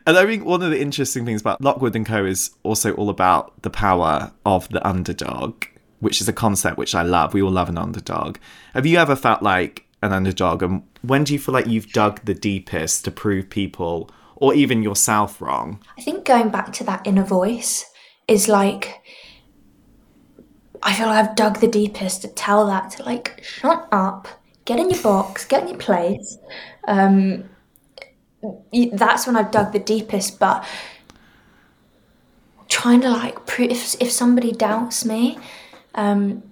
And 0.07 0.19
I 0.19 0.27
think 0.27 0.45
one 0.45 0.63
of 0.63 0.71
the 0.71 0.79
interesting 0.79 1.25
things 1.25 1.41
about 1.41 1.63
Lockwood 1.63 1.97
and 1.97 2.05
Co. 2.05 2.27
is 2.27 2.51
also 2.63 2.93
all 2.95 3.09
about 3.09 3.63
the 3.63 3.71
power 3.71 4.31
of 4.45 4.69
the 4.69 4.87
underdog, 4.87 5.65
which 6.01 6.21
is 6.21 6.29
a 6.29 6.33
concept 6.33 6.79
which 6.79 6.95
I 6.95 7.03
love. 7.03 7.35
We 7.35 7.43
all 7.43 7.51
love 7.51 7.69
an 7.69 7.79
underdog. 7.79 8.39
Have 8.75 8.87
you 8.87 8.99
ever 8.99 9.17
felt 9.17 9.43
like 9.43 9.87
an 10.03 10.13
underdog? 10.13 10.63
And 10.63 10.83
when 11.03 11.25
do 11.25 11.33
you 11.33 11.39
feel 11.39 11.53
like 11.53 11.67
you've 11.67 11.93
dug 11.93 12.25
the 12.25 12.35
deepest 12.35 13.05
to 13.05 13.11
prove 13.11 13.51
people 13.51 14.11
or 14.37 14.55
even 14.55 14.83
yourself 14.83 15.41
wrong? 15.41 15.83
I 15.97 16.03
think 16.03 16.25
going 16.25 16.51
back 16.51 16.73
to 16.75 16.85
that 16.85 17.07
inner 17.07 17.25
voice 17.25 17.85
is 18.27 18.49
like 18.49 19.03
I 20.83 20.95
feel 20.95 21.07
like 21.07 21.29
I've 21.29 21.37
dug 21.37 21.59
the 21.59 21.69
deepest 21.69 22.23
to 22.23 22.29
tell 22.29 22.67
that 22.67 22.91
to 22.93 23.03
like 23.03 23.43
shut 23.43 23.89
up, 23.91 24.29
get 24.65 24.79
in 24.79 24.91
your 24.91 25.03
box, 25.03 25.45
get 25.45 25.63
in 25.63 25.69
your 25.69 25.79
place. 25.79 26.39
Um, 26.87 27.49
that's 28.93 29.27
when 29.27 29.37
I've 29.37 29.51
dug 29.51 29.73
the 29.73 29.81
deepest. 29.81 30.39
But 30.39 30.65
trying 32.69 33.01
to 33.01 33.11
like 33.11 33.47
prove 33.47 33.71
if 33.71 34.01
if 34.01 34.11
somebody 34.11 34.53
doubts 34.53 35.05
me, 35.05 35.39
um, 35.99 36.43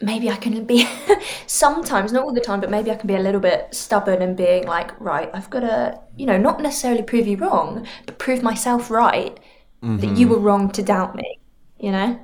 maybe 0.00 0.30
I 0.30 0.36
can 0.36 0.64
be 0.64 0.86
sometimes, 1.46 2.12
not 2.12 2.24
all 2.24 2.32
the 2.32 2.40
time, 2.40 2.60
but 2.60 2.70
maybe 2.70 2.90
I 2.90 2.96
can 2.96 3.06
be 3.06 3.16
a 3.16 3.20
little 3.20 3.40
bit 3.40 3.74
stubborn 3.74 4.22
and 4.22 4.36
being 4.36 4.66
like, 4.66 4.98
right, 5.00 5.30
I've 5.32 5.50
got 5.50 5.60
to, 5.60 6.00
you 6.16 6.26
know, 6.26 6.36
not 6.36 6.60
necessarily 6.60 7.02
prove 7.02 7.26
you 7.26 7.36
wrong, 7.38 7.86
but 8.06 8.18
prove 8.18 8.42
myself 8.42 8.90
right 8.90 9.38
that 9.82 10.16
you 10.18 10.28
were 10.28 10.38
wrong 10.38 10.70
to 10.72 10.82
doubt 10.82 11.14
me. 11.14 11.40
You 11.78 11.92
know. 11.92 12.20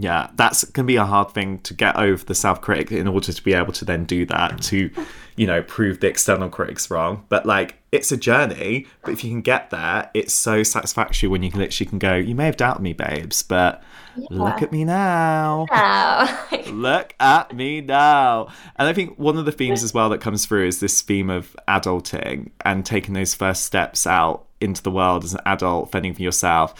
Yeah, 0.00 0.30
that's 0.36 0.64
can 0.70 0.86
be 0.86 0.96
a 0.96 1.04
hard 1.04 1.30
thing 1.32 1.58
to 1.60 1.74
get 1.74 1.96
over 1.96 2.24
the 2.24 2.34
self 2.34 2.60
critic 2.60 2.92
in 2.92 3.08
order 3.08 3.32
to 3.32 3.42
be 3.42 3.52
able 3.52 3.72
to 3.74 3.84
then 3.84 4.04
do 4.04 4.24
that 4.26 4.62
to, 4.62 4.90
you 5.36 5.46
know, 5.46 5.62
prove 5.62 6.00
the 6.00 6.06
external 6.06 6.48
critics 6.48 6.90
wrong. 6.90 7.24
But 7.28 7.46
like, 7.46 7.76
it's 7.90 8.12
a 8.12 8.16
journey. 8.16 8.86
But 9.02 9.12
if 9.12 9.24
you 9.24 9.30
can 9.30 9.40
get 9.40 9.70
there, 9.70 10.10
it's 10.14 10.32
so 10.32 10.62
satisfactory 10.62 11.28
when 11.28 11.42
you 11.42 11.50
can 11.50 11.60
literally 11.60 11.88
can 11.88 11.98
go. 11.98 12.14
You 12.14 12.34
may 12.34 12.46
have 12.46 12.56
doubted 12.56 12.82
me, 12.82 12.92
babes, 12.92 13.42
but 13.42 13.82
look 14.30 14.62
at 14.62 14.72
me 14.72 14.84
now. 14.84 15.66
Oh. 16.20 16.38
Look 16.70 17.14
at 17.20 17.54
me 17.54 17.80
now. 17.80 18.48
And 18.76 18.88
I 18.88 18.92
think 18.92 19.18
one 19.18 19.38
of 19.38 19.44
the 19.44 19.52
themes 19.52 19.82
as 19.82 19.94
well 19.94 20.08
that 20.10 20.20
comes 20.20 20.44
through 20.44 20.66
is 20.66 20.80
this 20.80 21.00
theme 21.02 21.30
of 21.30 21.56
adulting 21.66 22.50
and 22.64 22.84
taking 22.84 23.14
those 23.14 23.34
first 23.34 23.64
steps 23.64 24.06
out 24.06 24.46
into 24.60 24.82
the 24.82 24.90
world 24.90 25.24
as 25.24 25.34
an 25.34 25.40
adult, 25.46 25.92
fending 25.92 26.14
for 26.14 26.22
yourself. 26.22 26.74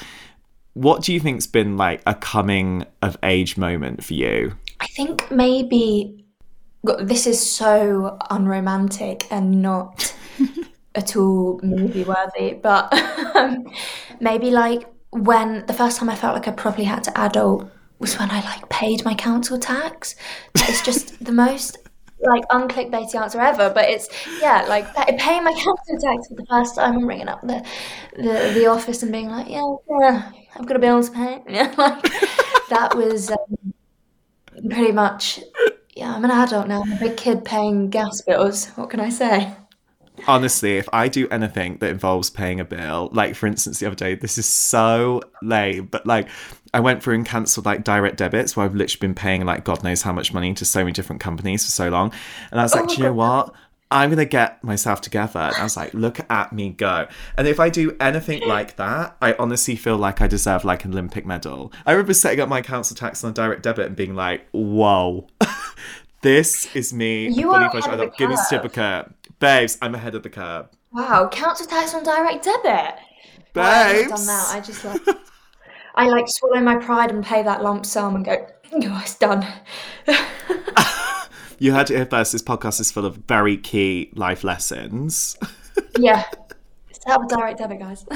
What 0.75 1.03
do 1.03 1.13
you 1.13 1.21
think's 1.21 1.47
been 1.47 1.77
like 1.77 2.03
a 2.07 2.15
coming 2.15 2.85
of 3.03 3.17
age 3.23 3.57
moment 3.57 4.05
for 4.05 4.15
you? 4.15 4.55
I 4.81 4.87
think 4.87 5.31
maybe 5.31 6.25
this 7.01 7.27
is 7.27 7.45
so 7.45 8.17
unromantic 8.31 9.27
and 9.31 9.61
not 9.61 10.15
at 10.95 11.17
all 11.17 11.61
movie 11.63 12.05
worthy, 12.05 12.55
but 12.55 12.93
um, 13.37 13.67
maybe 14.21 14.51
like 14.51 14.85
when 15.11 15.67
the 15.67 15.73
first 15.73 15.99
time 15.99 16.11
I 16.11 16.15
felt 16.15 16.35
like 16.35 16.49
I 16.49 16.53
probably 16.53 16.85
had 16.85 17.05
to 17.05 17.19
adult 17.19 17.69
was 17.99 18.19
when 18.19 18.31
I 18.31 18.41
like 18.45 18.69
paid 18.69 19.05
my 19.05 19.15
council 19.15 19.59
tax. 19.59 20.15
It's 20.55 20.83
just 20.83 21.25
the 21.25 21.33
most 21.33 21.79
like 22.21 22.47
unclickbaity 22.49 23.15
answer 23.15 23.41
ever, 23.41 23.71
but 23.71 23.89
it's 23.89 24.09
yeah, 24.41 24.65
like 24.69 24.93
paying 25.19 25.45
my 25.45 25.53
council 25.53 25.99
tax 26.01 26.29
for 26.29 26.35
the 26.35 26.47
first 26.49 26.75
time 26.75 26.97
and 26.97 27.07
ringing 27.07 27.29
up 27.29 27.41
the 27.43 27.65
the, 28.17 28.53
the 28.55 28.67
office 28.67 29.03
and 29.03 29.13
being 29.13 29.29
like, 29.29 29.49
yeah, 29.49 29.75
yeah, 30.01 30.33
I've 30.57 30.67
got 30.67 30.77
a 30.77 30.81
bill 30.81 31.03
to 31.03 31.11
pay. 31.11 31.43
Yeah, 31.49 31.75
like 31.79 32.03
that 32.69 32.95
was 32.97 33.31
um, 33.31 33.75
pretty 34.71 34.93
much. 34.93 35.41
Yeah, 35.95 36.15
I'm 36.15 36.25
an 36.25 36.31
adult 36.31 36.69
now. 36.69 36.83
I'm 36.83 36.93
a 36.93 36.97
big 36.97 37.17
kid 37.17 37.45
paying 37.45 37.91
gas 37.91 38.21
bills. 38.21 38.67
What 38.71 38.91
can 38.91 39.01
I 39.01 39.09
say? 39.09 39.53
Honestly, 40.27 40.77
if 40.77 40.89
I 40.93 41.09
do 41.09 41.29
anything 41.29 41.79
that 41.79 41.91
involves 41.91 42.29
paying 42.29 42.61
a 42.61 42.65
bill, 42.65 43.09
like 43.13 43.35
for 43.35 43.47
instance, 43.47 43.79
the 43.79 43.87
other 43.87 43.95
day, 43.95 44.15
this 44.15 44.37
is 44.37 44.47
so 44.47 45.23
lame, 45.43 45.87
but 45.87 46.07
like 46.07 46.29
I 46.75 46.81
went 46.81 47.03
through 47.03 47.15
and 47.15 47.27
cancelled 47.27 47.67
like 47.67 47.85
direct 47.85 48.17
debits 48.19 48.57
where 48.57 48.67
I've 48.67 48.75
literally 48.75 49.01
been 49.09 49.15
paying 49.15 49.45
like 49.45 49.65
God 49.65 49.83
knows 49.83 50.03
how 50.03 50.13
much 50.13 50.33
money 50.33 50.53
to 50.55 50.65
so 50.65 50.81
many 50.81 50.93
different 50.93 51.21
companies 51.21 51.65
for 51.65 51.71
so 51.71 51.89
long. 51.89 52.13
And 52.51 52.61
I 52.61 52.63
was 52.63 52.75
like, 52.75 52.85
oh 52.85 52.87
my 52.87 52.95
do 52.95 53.01
you 53.01 53.09
know 53.09 53.13
what? 53.15 53.55
I'm 53.91 54.11
gonna 54.11 54.27
get 54.27 54.63
myself 54.63 55.01
together. 55.01 55.39
And 55.41 55.57
I 55.57 55.63
was 55.63 55.77
like, 55.77 55.95
look 55.95 56.21
at 56.31 56.53
me 56.53 56.71
go. 56.71 57.09
And 57.39 57.49
if 57.49 57.59
I 57.59 57.71
do 57.71 57.97
anything 58.01 58.43
like 58.47 58.77
that, 58.77 59.17
I 59.23 59.33
honestly 59.39 59.77
feel 59.77 59.97
like 59.97 60.21
I 60.21 60.27
deserve 60.27 60.65
like 60.65 60.85
an 60.85 60.93
Olympic 60.93 61.25
medal. 61.25 61.73
I 61.87 61.93
remember 61.93 62.13
setting 62.13 62.41
up 62.41 62.49
my 62.51 62.61
council 62.61 62.95
tax 62.95 63.25
on 63.25 63.33
direct 63.33 63.63
debit 63.63 63.87
and 63.87 63.97
being 63.97 64.15
like, 64.15 64.47
whoa. 64.53 65.27
This 66.21 66.75
is 66.75 66.93
me. 66.93 67.29
You 67.29 67.53
are 67.53 67.63
ahead 67.67 67.93
of 67.93 67.99
the 68.01 68.07
Give 68.19 68.29
me 68.29 68.35
a 68.35 68.37
curve. 68.39 68.47
certificate. 68.47 69.13
Babes, 69.39 69.79
I'm 69.81 69.95
ahead 69.95 70.17
of 70.17 70.25
the 70.25 70.31
curve. 70.31 70.67
Wow, 70.93 71.29
council 71.29 71.65
tax 71.65 71.95
on 71.95 72.03
direct 72.03 72.45
debit. 72.45 72.97
Wow, 73.55 73.63
I've 73.63 73.93
Babes. 73.95 74.09
done 74.11 74.27
that. 74.27 74.49
I 74.53 74.61
just 74.61 74.85
like 74.85 75.01
I 75.99 76.09
like 76.09 76.29
swallow 76.29 76.61
my 76.61 76.77
pride 76.77 77.11
and 77.11 77.25
pay 77.25 77.43
that 77.43 77.63
lump 77.63 77.85
sum 77.85 78.15
and 78.15 78.25
go, 78.25 78.47
oh, 78.73 79.01
it's 79.03 79.17
done. 79.17 79.47
You 81.61 81.73
heard 81.73 81.91
it 81.91 81.97
here 81.97 82.07
first. 82.07 82.31
This 82.31 82.43
podcast 82.43 82.79
is 82.79 82.93
full 82.93 83.05
of 83.05 83.17
very 83.27 83.57
key 83.57 84.11
life 84.15 84.45
lessons. 84.45 85.37
yeah. 85.99 86.23
Set 86.93 87.09
up 87.09 87.29
direct 87.29 87.59
debit, 87.59 87.81
guys. 87.81 88.07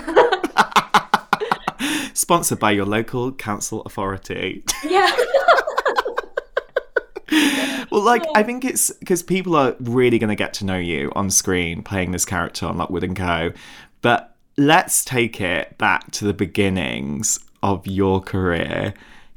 Sponsored 2.15 2.61
by 2.61 2.71
your 2.71 2.87
local 2.87 3.33
council 3.33 3.83
authority. 3.83 4.63
yeah. 4.89 5.11
Well, 7.91 8.03
like, 8.03 8.25
I 8.37 8.45
think 8.45 8.65
it's 8.65 8.93
because 8.93 9.25
people 9.25 9.57
are 9.57 9.75
really 9.81 10.21
going 10.21 10.31
to 10.31 10.37
get 10.37 10.55
to 10.55 10.65
know 10.65 10.79
you 10.79 11.11
on 11.17 11.29
screen 11.29 11.83
playing 11.83 12.13
this 12.13 12.25
character 12.25 12.65
on 12.67 12.79
Lockwood 12.79 13.03
and 13.03 13.17
Co. 13.17 13.51
But 14.03 14.37
let's 14.57 15.05
take 15.05 15.41
it 15.41 15.77
back 15.79 16.13
to 16.13 16.25
the 16.25 16.33
beginnings 16.33 17.41
of 17.63 17.87
your 17.87 18.21
career. 18.21 18.95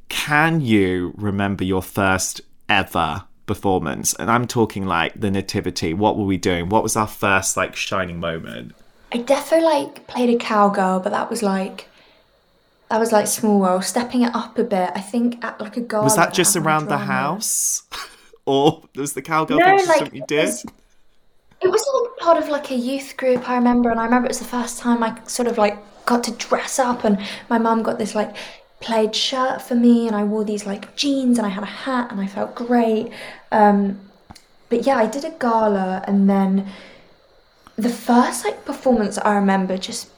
Can 0.10 0.62
you 0.62 1.14
remember 1.18 1.64
your 1.64 1.82
first 1.82 2.42
ever 2.70 3.24
performance? 3.46 4.14
And 4.14 4.30
I'm 4.30 4.48
talking 4.48 4.86
like 4.86 5.20
the 5.20 5.32
nativity. 5.32 5.94
What 5.94 6.18
were 6.18 6.26
we 6.26 6.38
doing? 6.38 6.70
What 6.70 6.84
was 6.84 6.96
our 6.96 7.08
first 7.08 7.58
like 7.58 7.76
shining 7.76 8.20
moment? 8.20 8.74
I 9.12 9.18
definitely 9.18 9.66
like 9.66 10.08
played 10.08 10.30
a 10.30 10.38
cowgirl, 10.38 11.00
but 11.00 11.12
that 11.12 11.30
was 11.30 11.42
like 11.42 11.88
that 12.90 13.00
was 13.00 13.12
like 13.12 13.28
small 13.28 13.60
world. 13.60 13.84
Stepping 13.84 14.22
it 14.24 14.36
up 14.36 14.58
a 14.58 14.64
bit, 14.64 14.92
I 14.96 15.02
think 15.02 15.44
at 15.44 15.60
like 15.60 15.78
a 15.78 15.82
garden. 15.82 16.06
Was 16.06 16.16
that 16.16 16.34
just 16.34 16.56
around 16.56 16.88
the 16.88 16.98
house? 16.98 17.84
or 18.46 18.84
was 18.96 19.14
the 19.14 19.22
cowgirl 19.22 19.60
No, 19.60 19.76
like, 19.76 19.86
something 19.86 20.16
you 20.16 20.26
did? 20.28 20.54
It 21.66 21.72
was 21.72 21.84
like 21.96 22.18
part 22.18 22.38
of 22.38 22.48
like 22.48 22.70
a 22.70 22.76
youth 22.76 23.18
group, 23.18 23.50
I 23.50 23.56
remember, 23.56 23.90
and 23.90 24.00
I 24.00 24.06
remember 24.06 24.28
it 24.28 24.30
was 24.30 24.40
the 24.40 24.46
first 24.46 24.78
time 24.78 25.02
I 25.02 25.20
sort 25.26 25.48
of 25.48 25.58
like 25.58 25.78
got 26.06 26.24
to 26.26 26.32
dress 26.34 26.78
up, 26.78 27.04
and 27.04 27.18
my 27.50 27.58
mum 27.58 27.82
got 27.82 27.98
this 27.98 28.14
like 28.14 28.36
plaid 28.82 29.16
shirt 29.16 29.64
for 29.64 29.74
me, 29.74 30.06
and 30.06 30.16
I 30.16 30.24
wore 30.26 30.44
these 30.44 30.68
like 30.68 30.96
jeans, 30.96 31.40
and 31.40 31.48
I 31.48 31.50
had 31.50 31.64
a 31.64 31.74
hat, 31.88 32.12
and 32.12 32.22
I 32.22 32.28
felt 32.28 32.54
great. 32.54 33.12
Um, 33.52 34.00
but 34.70 34.86
yeah, 34.86 34.98
I 34.98 35.08
did 35.08 35.26
a 35.26 35.32
gala, 35.32 36.04
and 36.08 36.30
then 36.30 36.68
the 37.78 37.90
first 37.90 38.46
like 38.46 38.64
performance 38.64 39.18
I 39.18 39.34
remember 39.34 39.76
just 39.78 40.10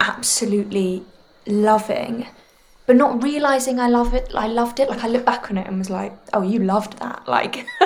absolutely 0.00 1.04
loving, 1.46 2.26
but 2.86 2.96
not 2.96 3.22
realizing 3.22 3.78
I 3.78 3.88
love 3.88 4.14
it. 4.14 4.32
I 4.34 4.46
loved 4.46 4.80
it. 4.80 4.88
Like 4.88 5.04
I 5.04 5.08
look 5.08 5.26
back 5.26 5.50
on 5.50 5.58
it 5.58 5.66
and 5.66 5.78
was 5.78 5.90
like, 5.90 6.14
"Oh, 6.32 6.40
you 6.42 6.60
loved 6.60 6.98
that!" 7.00 7.28
Like 7.28 7.66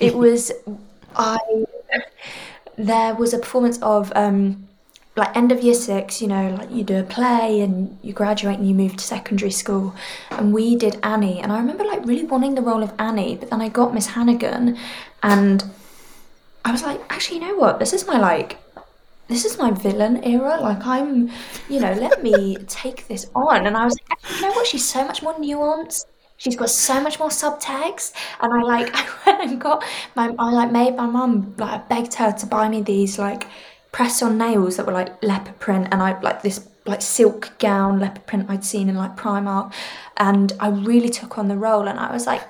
it 0.00 0.14
was. 0.14 0.52
I 1.16 1.38
there 2.86 3.14
was 3.14 3.34
a 3.34 3.38
performance 3.38 3.78
of 3.82 4.12
um, 4.14 4.68
like 5.16 5.36
end 5.36 5.52
of 5.52 5.62
year 5.62 5.74
six. 5.74 6.20
You 6.22 6.28
know, 6.28 6.56
like 6.58 6.70
you 6.70 6.84
do 6.84 6.98
a 6.98 7.02
play 7.02 7.60
and 7.60 7.98
you 8.02 8.12
graduate 8.12 8.58
and 8.58 8.68
you 8.68 8.74
move 8.74 8.96
to 8.96 9.04
secondary 9.04 9.50
school, 9.50 9.94
and 10.30 10.52
we 10.52 10.76
did 10.76 10.98
Annie. 11.02 11.40
And 11.40 11.52
I 11.52 11.58
remember 11.58 11.84
like 11.84 12.04
really 12.06 12.24
wanting 12.24 12.54
the 12.54 12.62
role 12.62 12.82
of 12.82 12.92
Annie, 12.98 13.36
but 13.36 13.50
then 13.50 13.60
I 13.60 13.68
got 13.68 13.94
Miss 13.94 14.06
Hannigan, 14.06 14.78
and 15.22 15.64
I 16.64 16.72
was 16.72 16.82
like, 16.82 17.00
actually, 17.10 17.38
you 17.38 17.46
know 17.46 17.56
what? 17.56 17.78
This 17.78 17.92
is 17.92 18.06
my 18.06 18.18
like 18.18 18.58
this 19.28 19.44
is 19.44 19.56
my 19.58 19.70
villain 19.70 20.22
era. 20.24 20.60
Like 20.60 20.84
I'm, 20.84 21.30
you 21.68 21.80
know, 21.80 21.92
let 21.92 22.22
me 22.22 22.56
take 22.66 23.06
this 23.06 23.30
on. 23.34 23.66
And 23.66 23.76
I 23.76 23.84
was 23.84 23.96
like, 24.08 24.18
you 24.34 24.42
know 24.42 24.52
what? 24.52 24.66
She's 24.66 24.86
so 24.86 25.04
much 25.04 25.22
more 25.22 25.34
nuanced. 25.34 26.04
She's 26.40 26.56
got 26.56 26.70
so 26.70 27.02
much 27.02 27.18
more 27.18 27.28
subtext. 27.28 28.14
And 28.40 28.50
I 28.50 28.62
like, 28.62 28.90
I 28.94 29.06
went 29.26 29.50
and 29.50 29.60
got 29.60 29.84
my, 30.16 30.34
I 30.38 30.50
like 30.52 30.72
made 30.72 30.96
my 30.96 31.04
mum 31.04 31.54
like 31.58 31.86
begged 31.90 32.14
her 32.14 32.32
to 32.32 32.46
buy 32.46 32.66
me 32.70 32.80
these 32.80 33.18
like 33.18 33.46
press-on 33.92 34.38
nails 34.38 34.78
that 34.78 34.86
were 34.86 34.92
like 34.94 35.22
leopard 35.22 35.58
print, 35.58 35.88
and 35.92 36.02
I 36.02 36.18
like 36.20 36.40
this 36.42 36.66
like 36.86 37.02
silk 37.02 37.52
gown 37.58 38.00
leopard 38.00 38.26
print 38.26 38.46
I'd 38.48 38.64
seen 38.64 38.88
in 38.88 38.94
like 38.94 39.16
Primark, 39.16 39.74
and 40.16 40.50
I 40.60 40.70
really 40.70 41.10
took 41.10 41.36
on 41.36 41.48
the 41.48 41.58
role. 41.58 41.86
And 41.86 41.98
I 41.98 42.10
was 42.10 42.26
like 42.26 42.42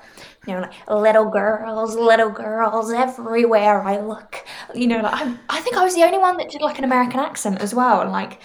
you 0.47 0.53
know, 0.53 0.61
like 0.61 0.89
little 0.89 1.29
girls, 1.29 1.95
little 1.97 2.29
girls 2.29 2.93
everywhere 2.93 3.81
I 3.81 3.99
look. 3.99 4.37
You 4.73 4.87
know, 4.87 5.01
like 5.01 5.21
I'm, 5.21 5.37
I 5.49 5.59
think 5.59 5.75
I 5.75 5.83
was 5.83 5.95
the 5.95 6.03
only 6.03 6.17
one 6.17 6.37
that 6.37 6.49
did 6.49 6.61
like 6.61 6.77
an 6.77 6.85
American 6.85 7.19
accent 7.19 7.59
as 7.59 7.75
well. 7.75 7.99
And 7.99 8.11
like, 8.11 8.39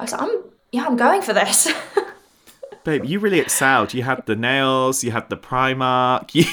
I 0.00 0.04
was 0.04 0.12
like, 0.12 0.22
I'm, 0.22 0.44
yeah, 0.72 0.86
I'm 0.86 0.96
going 0.96 1.20
for 1.20 1.34
this. 1.34 1.70
Babe, 2.88 3.04
you 3.04 3.20
really 3.20 3.38
excelled. 3.38 3.92
You 3.92 4.02
had 4.02 4.24
the 4.24 4.34
nails, 4.34 5.04
you 5.04 5.10
had 5.10 5.28
the 5.28 5.36
Primark. 5.36 6.34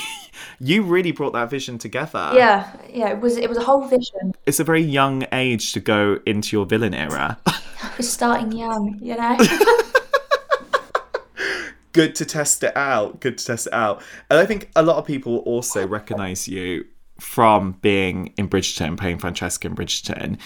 You, 0.59 0.67
you 0.73 0.83
really 0.83 1.13
brought 1.13 1.31
that 1.31 1.49
vision 1.49 1.77
together. 1.77 2.31
yeah, 2.33 2.75
yeah, 2.89 3.09
it 3.09 3.21
was, 3.21 3.37
it 3.37 3.47
was 3.47 3.57
a 3.57 3.63
whole 3.63 3.87
vision. 3.87 4.33
It's 4.45 4.59
a 4.59 4.65
very 4.65 4.81
young 4.81 5.25
age 5.31 5.71
to 5.73 5.79
go 5.79 6.19
into 6.25 6.57
your 6.57 6.65
villain 6.65 6.93
era. 6.93 7.37
I 7.45 7.93
was 7.95 8.11
starting 8.11 8.51
young, 8.51 8.99
you 9.01 9.15
know. 9.15 9.37
Good 11.93 12.15
to 12.15 12.25
test 12.25 12.63
it 12.63 12.75
out. 12.75 13.21
Good 13.21 13.37
to 13.37 13.45
test 13.45 13.67
it 13.67 13.73
out. 13.73 14.03
And 14.29 14.37
I 14.37 14.45
think 14.45 14.71
a 14.75 14.83
lot 14.83 14.97
of 14.97 15.05
people 15.05 15.37
also 15.39 15.87
recognize 15.87 16.49
you 16.49 16.85
from 17.19 17.77
being 17.81 18.33
in 18.37 18.49
Bridgerton, 18.49 18.97
playing 18.97 19.19
Francesca 19.19 19.67
in 19.67 19.75
Bridgerton. 19.75 20.37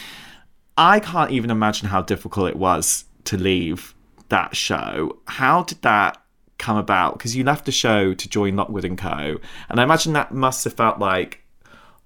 I 0.77 0.99
can't 0.99 1.31
even 1.31 1.49
imagine 1.49 1.89
how 1.89 2.03
difficult 2.03 2.49
it 2.49 2.57
was 2.57 3.05
to 3.25 3.37
leave 3.37 3.95
that 4.29 4.55
show. 4.55 5.19
How 5.25 5.63
did 5.63 5.81
that 5.81 6.21
come 6.57 6.77
about? 6.77 7.17
Because 7.17 7.35
you 7.35 7.43
left 7.43 7.65
the 7.65 7.71
show 7.71 8.13
to 8.13 8.29
join 8.29 8.55
Lockwood 8.55 8.85
and 8.85 8.97
Co. 8.97 9.37
And 9.69 9.79
I 9.79 9.83
imagine 9.83 10.13
that 10.13 10.33
must 10.33 10.63
have 10.63 10.73
felt 10.73 10.99
like, 10.99 11.43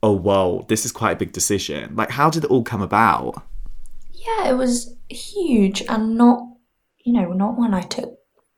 oh, 0.02 0.14
whoa, 0.14 0.66
this 0.68 0.86
is 0.86 0.92
quite 0.92 1.12
a 1.12 1.20
big 1.20 1.32
decision. 1.32 1.96
Like, 1.96 2.12
how 2.12 2.30
did 2.30 2.44
it 2.44 2.52
all 2.52 2.64
come 2.64 2.82
about? 2.82 3.44
yeah, 4.26 4.50
it 4.50 4.54
was 4.54 4.96
huge 5.10 5.82
and 5.88 6.18
not, 6.18 6.40
you 7.04 7.14
know, 7.14 7.34
not 7.34 7.58
one 7.58 7.74
I 7.74 7.82
took 7.82 8.18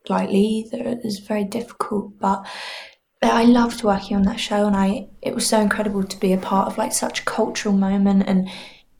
lightly 0.09 0.39
either. 0.39 0.77
It 0.77 1.03
was 1.03 1.19
very 1.19 1.43
difficult, 1.43 2.19
but 2.19 2.45
but 3.21 3.31
I 3.31 3.43
loved 3.43 3.83
working 3.83 4.17
on 4.17 4.23
that 4.23 4.39
show, 4.39 4.67
and 4.67 4.75
I 4.75 5.07
it 5.21 5.33
was 5.33 5.47
so 5.47 5.59
incredible 5.59 6.03
to 6.03 6.19
be 6.19 6.33
a 6.33 6.37
part 6.37 6.67
of 6.67 6.77
like 6.77 6.93
such 6.93 7.21
a 7.21 7.25
cultural 7.25 7.75
moment, 7.75 8.23
and 8.27 8.49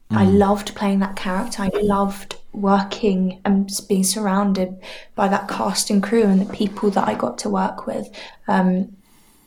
I 0.10 0.26
mm. 0.26 0.38
loved 0.38 0.76
playing 0.76 1.00
that 1.00 1.16
character. 1.16 1.64
I 1.64 1.70
loved 1.74 2.38
working 2.56 3.42
and 3.46 3.70
being 3.88 4.04
surrounded 4.04 4.78
by 5.16 5.28
that 5.28 5.48
cast 5.48 5.90
and 5.90 6.02
crew 6.02 6.24
and 6.24 6.42
the 6.42 6.54
people 6.54 6.90
that 6.92 7.08
I 7.08 7.16
got 7.16 7.38
to 7.40 7.50
work 7.50 7.86
with. 7.86 8.10
Um, 8.48 8.96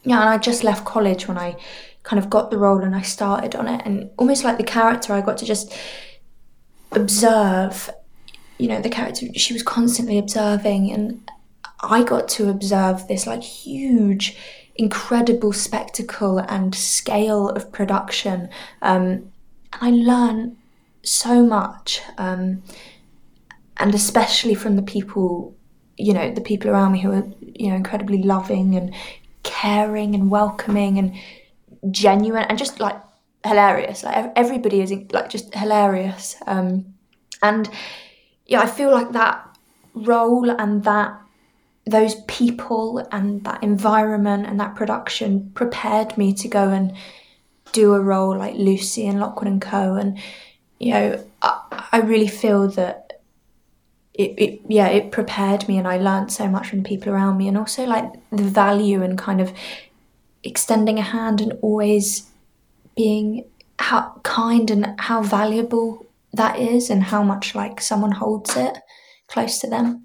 yeah, 0.05 0.21
and 0.21 0.29
I 0.29 0.39
just 0.39 0.65
left 0.65 0.85
college 0.85 1.29
when 1.29 1.39
I 1.39 1.57
kind 2.03 2.23
of 2.23 2.31
got 2.31 2.51
the 2.51 2.59
role 2.59 2.83
and 2.83 2.95
I 2.95 3.03
started 3.03 3.55
on 3.55 3.69
it, 3.69 3.83
and 3.85 4.11
almost 4.17 4.45
like 4.45 4.59
the 4.59 4.65
character, 4.65 5.13
I 5.13 5.21
got 5.21 5.39
to 5.39 5.45
just 5.45 5.77
observe 6.93 7.91
you 8.59 8.67
know 8.67 8.81
the 8.81 8.89
character 8.89 9.27
she 9.35 9.53
was 9.53 9.63
constantly 9.63 10.19
observing. 10.19 10.91
And 10.91 11.31
i 11.81 12.03
got 12.03 12.29
to 12.29 12.51
observe 12.51 13.07
this 13.07 13.27
like 13.27 13.43
huge 13.43 14.37
incredible 14.75 15.53
spectacle 15.53 16.39
and 16.39 16.75
scale 16.75 17.49
of 17.51 17.73
production. 17.73 18.49
Um, 18.83 19.33
and 19.73 19.81
i 19.81 19.91
learned 19.91 20.57
so 21.03 21.45
much. 21.45 22.01
Um, 22.17 22.63
and 23.79 23.95
especially 23.95 24.55
from 24.55 24.77
the 24.77 24.83
people 24.83 25.55
you 25.97 26.13
know 26.13 26.33
the 26.33 26.41
people 26.41 26.71
around 26.71 26.93
me 26.93 27.01
who 27.01 27.13
are 27.13 27.27
you 27.41 27.69
know 27.69 27.77
incredibly 27.77 28.23
loving 28.23 28.75
and 28.75 28.95
caring 29.43 30.15
and 30.15 30.31
welcoming 30.31 30.99
and 30.99 31.15
genuine 31.91 32.45
and 32.49 32.59
just 32.59 32.81
like 32.81 33.01
hilarious. 33.45 34.03
Like 34.03 34.33
everybody 34.37 34.81
is 34.81 34.93
like 35.13 35.31
just 35.31 35.55
hilarious 35.55 36.37
um 36.47 36.95
and 37.43 37.71
yeah 38.47 38.61
i 38.61 38.67
feel 38.67 38.91
like 38.91 39.13
that 39.13 39.45
role 39.95 40.51
and 40.51 40.85
that 40.85 41.21
those 41.87 42.17
people 42.27 43.07
and 43.13 43.45
that 43.45 43.63
environment 43.63 44.47
and 44.47 44.61
that 44.61 44.75
production 44.75 45.51
prepared 45.55 46.17
me 46.19 46.35
to 46.35 46.49
go 46.49 46.69
and 46.69 46.95
do 47.73 47.95
a 47.95 48.01
role 48.01 48.37
like 48.37 48.55
lucy 48.55 49.07
and 49.07 49.21
lockwood 49.21 49.49
and 49.49 49.63
co 49.63 49.95
and 49.95 50.19
you 50.79 50.93
know 50.93 51.25
i, 51.43 51.87
I 51.93 52.01
really 52.01 52.29
feel 52.29 52.69
that 52.69 53.08
it, 54.19 54.35
it 54.37 54.61
yeah 54.69 54.89
it 54.89 55.11
prepared 55.11 55.67
me 55.69 55.79
and 55.79 55.89
i 55.89 55.97
learned 55.97 56.31
so 56.31 56.47
much 56.49 56.69
from 56.69 56.83
the 56.83 56.89
people 56.89 57.11
around 57.11 57.39
me 57.39 57.49
and 57.49 57.57
also 57.57 57.87
like 57.87 58.13
the 58.31 58.43
value 58.43 59.03
and 59.03 59.17
kind 59.17 59.41
of 59.41 59.53
extending 60.43 60.99
a 60.99 61.03
hand 61.03 61.41
and 61.41 61.53
always 61.63 62.29
being 62.97 63.45
how 63.79 64.21
kind 64.25 64.71
and 64.71 64.95
how 64.99 65.23
valuable 65.23 66.05
that 66.33 66.59
is 66.59 66.91
and 66.91 67.03
how 67.05 67.23
much 67.23 67.55
like 67.55 67.81
someone 67.81 68.13
holds 68.13 68.57
it 68.57 68.79
close 69.29 69.59
to 69.61 69.69
them. 69.69 70.05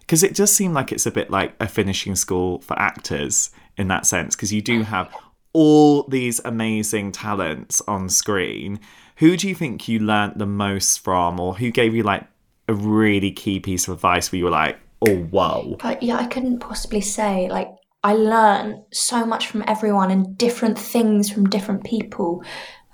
Because 0.00 0.22
it 0.22 0.34
does 0.34 0.52
seem 0.52 0.72
like 0.72 0.90
it's 0.90 1.06
a 1.06 1.10
bit 1.10 1.30
like 1.30 1.54
a 1.60 1.68
finishing 1.68 2.16
school 2.16 2.60
for 2.62 2.78
actors 2.78 3.50
in 3.76 3.88
that 3.88 4.06
sense 4.06 4.34
because 4.34 4.52
you 4.52 4.62
do 4.62 4.82
have 4.82 5.14
all 5.52 6.04
these 6.04 6.40
amazing 6.44 7.12
talents 7.12 7.80
on 7.86 8.08
screen. 8.08 8.80
Who 9.16 9.36
do 9.36 9.48
you 9.48 9.54
think 9.54 9.86
you 9.86 10.00
learnt 10.00 10.38
the 10.38 10.46
most 10.46 10.98
from 10.98 11.38
or 11.38 11.56
who 11.56 11.70
gave 11.70 11.94
you 11.94 12.02
like 12.02 12.26
a 12.70 12.74
really 12.74 13.32
key 13.32 13.58
piece 13.58 13.88
of 13.88 13.94
advice 13.94 14.30
where 14.30 14.38
you 14.38 14.44
were 14.44 14.50
like 14.50 14.78
oh 15.02 15.16
whoa. 15.24 15.76
But 15.82 16.02
yeah 16.02 16.16
i 16.16 16.26
couldn't 16.26 16.60
possibly 16.60 17.00
say 17.00 17.48
like 17.50 17.68
i 18.04 18.14
learned 18.14 18.82
so 18.92 19.26
much 19.26 19.48
from 19.48 19.64
everyone 19.66 20.10
and 20.10 20.38
different 20.38 20.78
things 20.78 21.30
from 21.30 21.50
different 21.50 21.84
people. 21.84 22.44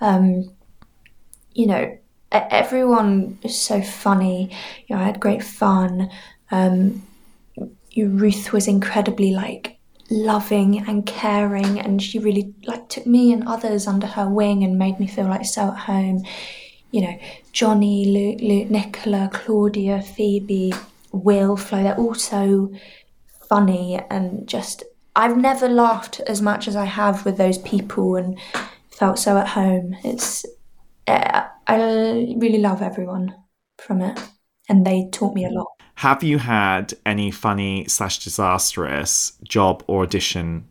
Um 0.01 0.51
you 1.53 1.67
know 1.67 1.97
everyone 2.31 3.39
is 3.43 3.59
so 3.59 3.81
funny. 3.81 4.51
You 4.87 4.95
know 4.95 5.01
i 5.01 5.05
had 5.05 5.19
great 5.19 5.43
fun. 5.43 6.09
Um 6.51 7.03
ruth 7.95 8.53
was 8.53 8.67
incredibly 8.67 9.33
like 9.33 9.77
loving 10.09 10.87
and 10.87 11.05
caring 11.05 11.79
and 11.79 12.01
she 12.01 12.19
really 12.19 12.53
like 12.65 12.87
took 12.89 13.05
me 13.05 13.33
and 13.33 13.47
others 13.47 13.87
under 13.87 14.07
her 14.07 14.29
wing 14.29 14.63
and 14.63 14.77
made 14.77 14.99
me 14.99 15.07
feel 15.07 15.25
like 15.25 15.45
so 15.45 15.69
at 15.69 15.77
home 15.77 16.23
you 16.97 17.03
know 17.03 17.17
johnny 17.51 18.05
luke, 18.05 18.41
luke 18.41 18.69
nicola 18.71 19.29
claudia 19.31 20.01
phoebe 20.01 20.73
will 21.11 21.55
flo 21.55 21.83
they're 21.83 21.95
all 21.95 22.15
so 22.15 22.71
funny 23.47 23.99
and 24.09 24.47
just 24.47 24.83
i've 25.15 25.37
never 25.37 25.69
laughed 25.69 26.19
as 26.21 26.41
much 26.41 26.67
as 26.67 26.75
i 26.75 26.85
have 26.85 27.23
with 27.23 27.37
those 27.37 27.59
people 27.59 28.15
and 28.15 28.37
felt 28.97 29.19
so 29.19 29.37
at 29.37 29.47
home. 29.47 29.95
It's 30.03 30.45
uh, 31.07 31.43
i 31.67 31.77
really 32.37 32.57
love 32.57 32.81
everyone 32.81 33.35
from 33.77 34.01
it 34.01 34.19
and 34.67 34.85
they 34.85 35.07
taught 35.11 35.35
me 35.35 35.45
a 35.45 35.49
lot. 35.49 35.67
Have 35.95 36.23
you 36.23 36.39
had 36.39 36.93
any 37.05 37.31
funny 37.31 37.85
slash 37.87 38.19
disastrous 38.19 39.33
job 39.43 39.83
or 39.87 40.03
audition 40.03 40.67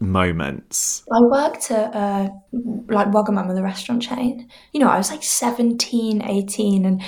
moments 0.00 1.04
I 1.12 1.20
worked 1.20 1.70
at 1.70 1.94
uh, 1.94 2.30
like 2.52 3.08
Wagamama, 3.08 3.54
the 3.54 3.62
restaurant 3.62 4.02
chain. 4.02 4.48
You 4.72 4.80
know, 4.80 4.88
I 4.88 4.98
was 4.98 5.10
like 5.10 5.22
17, 5.22 6.22
18, 6.22 6.84
and 6.84 7.02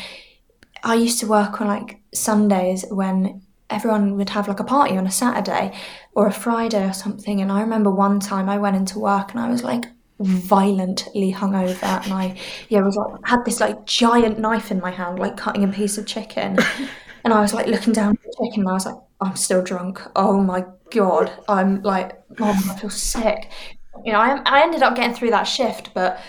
I 0.82 0.94
used 0.94 1.20
to 1.20 1.26
work 1.26 1.60
on 1.60 1.66
like 1.66 2.00
Sundays 2.14 2.84
when 2.90 3.42
everyone 3.68 4.16
would 4.16 4.30
have 4.30 4.48
like 4.48 4.60
a 4.60 4.64
party 4.64 4.96
on 4.96 5.06
a 5.06 5.10
Saturday 5.10 5.76
or 6.14 6.26
a 6.26 6.32
Friday 6.32 6.88
or 6.88 6.92
something. 6.92 7.40
And 7.40 7.50
I 7.50 7.60
remember 7.60 7.90
one 7.90 8.20
time 8.20 8.48
I 8.48 8.58
went 8.58 8.76
into 8.76 8.98
work 8.98 9.32
and 9.32 9.40
I 9.40 9.50
was 9.50 9.64
like 9.64 9.86
violently 10.18 11.32
hungover 11.32 12.02
and 12.04 12.12
I 12.12 12.38
yeah 12.70 12.80
was 12.80 12.96
like 12.96 13.20
had 13.24 13.44
this 13.44 13.60
like 13.60 13.84
giant 13.84 14.38
knife 14.38 14.70
in 14.70 14.80
my 14.80 14.90
hand 14.90 15.18
like 15.18 15.36
cutting 15.36 15.62
a 15.62 15.68
piece 15.68 15.98
of 15.98 16.06
chicken 16.06 16.56
and 17.24 17.34
I 17.34 17.40
was 17.42 17.52
like 17.52 17.66
looking 17.66 17.92
down 17.92 18.12
at 18.14 18.22
the 18.22 18.44
chicken 18.44 18.62
and 18.62 18.70
I 18.70 18.72
was 18.72 18.86
like 18.86 18.96
I'm 19.20 19.36
still 19.36 19.62
drunk 19.62 20.00
oh 20.14 20.40
my 20.42 20.64
god 20.90 21.32
I'm 21.48 21.82
like 21.82 22.22
oh 22.40 22.64
I 22.70 22.76
feel 22.78 22.90
sick 22.90 23.50
you 24.04 24.12
know 24.12 24.20
I, 24.20 24.40
I 24.44 24.62
ended 24.62 24.82
up 24.82 24.94
getting 24.94 25.14
through 25.14 25.30
that 25.30 25.44
shift 25.44 25.94
but 25.94 26.20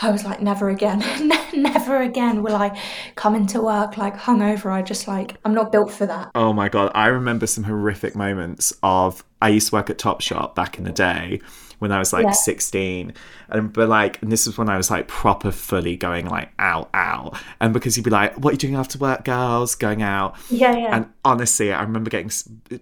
I 0.00 0.10
was 0.12 0.24
like, 0.24 0.40
never 0.40 0.68
again, 0.68 1.02
never 1.52 2.00
again 2.02 2.42
will 2.42 2.54
I 2.54 2.80
come 3.16 3.34
into 3.34 3.60
work 3.60 3.96
like 3.96 4.16
hungover. 4.16 4.72
I 4.72 4.82
just 4.82 5.08
like, 5.08 5.36
I'm 5.44 5.54
not 5.54 5.72
built 5.72 5.90
for 5.90 6.06
that. 6.06 6.30
Oh 6.36 6.52
my 6.52 6.68
God. 6.68 6.92
I 6.94 7.08
remember 7.08 7.48
some 7.48 7.64
horrific 7.64 8.14
moments 8.14 8.72
of, 8.82 9.24
I 9.42 9.48
used 9.48 9.70
to 9.70 9.74
work 9.74 9.90
at 9.90 9.98
Topshop 9.98 10.54
back 10.54 10.78
in 10.78 10.84
the 10.84 10.92
day 10.92 11.40
when 11.78 11.92
I 11.92 11.98
was 11.98 12.12
like 12.12 12.24
yeah. 12.24 12.32
16. 12.32 13.12
And 13.50 13.72
but 13.72 13.88
like, 13.88 14.20
and 14.22 14.30
this 14.30 14.46
was 14.46 14.58
when 14.58 14.68
I 14.68 14.76
was 14.76 14.90
like 14.90 15.08
proper 15.08 15.50
fully 15.50 15.96
going 15.96 16.26
like 16.26 16.50
out, 16.58 16.90
out. 16.94 17.38
And 17.60 17.72
because 17.72 17.96
you'd 17.96 18.04
be 18.04 18.10
like, 18.10 18.34
what 18.36 18.50
are 18.50 18.54
you 18.54 18.58
doing 18.58 18.76
after 18.76 18.98
work, 18.98 19.24
girls? 19.24 19.74
Going 19.74 20.02
out. 20.02 20.36
Yeah, 20.50 20.76
yeah. 20.76 20.96
And 20.96 21.12
honestly, 21.24 21.72
I 21.72 21.82
remember 21.82 22.10
getting, 22.10 22.30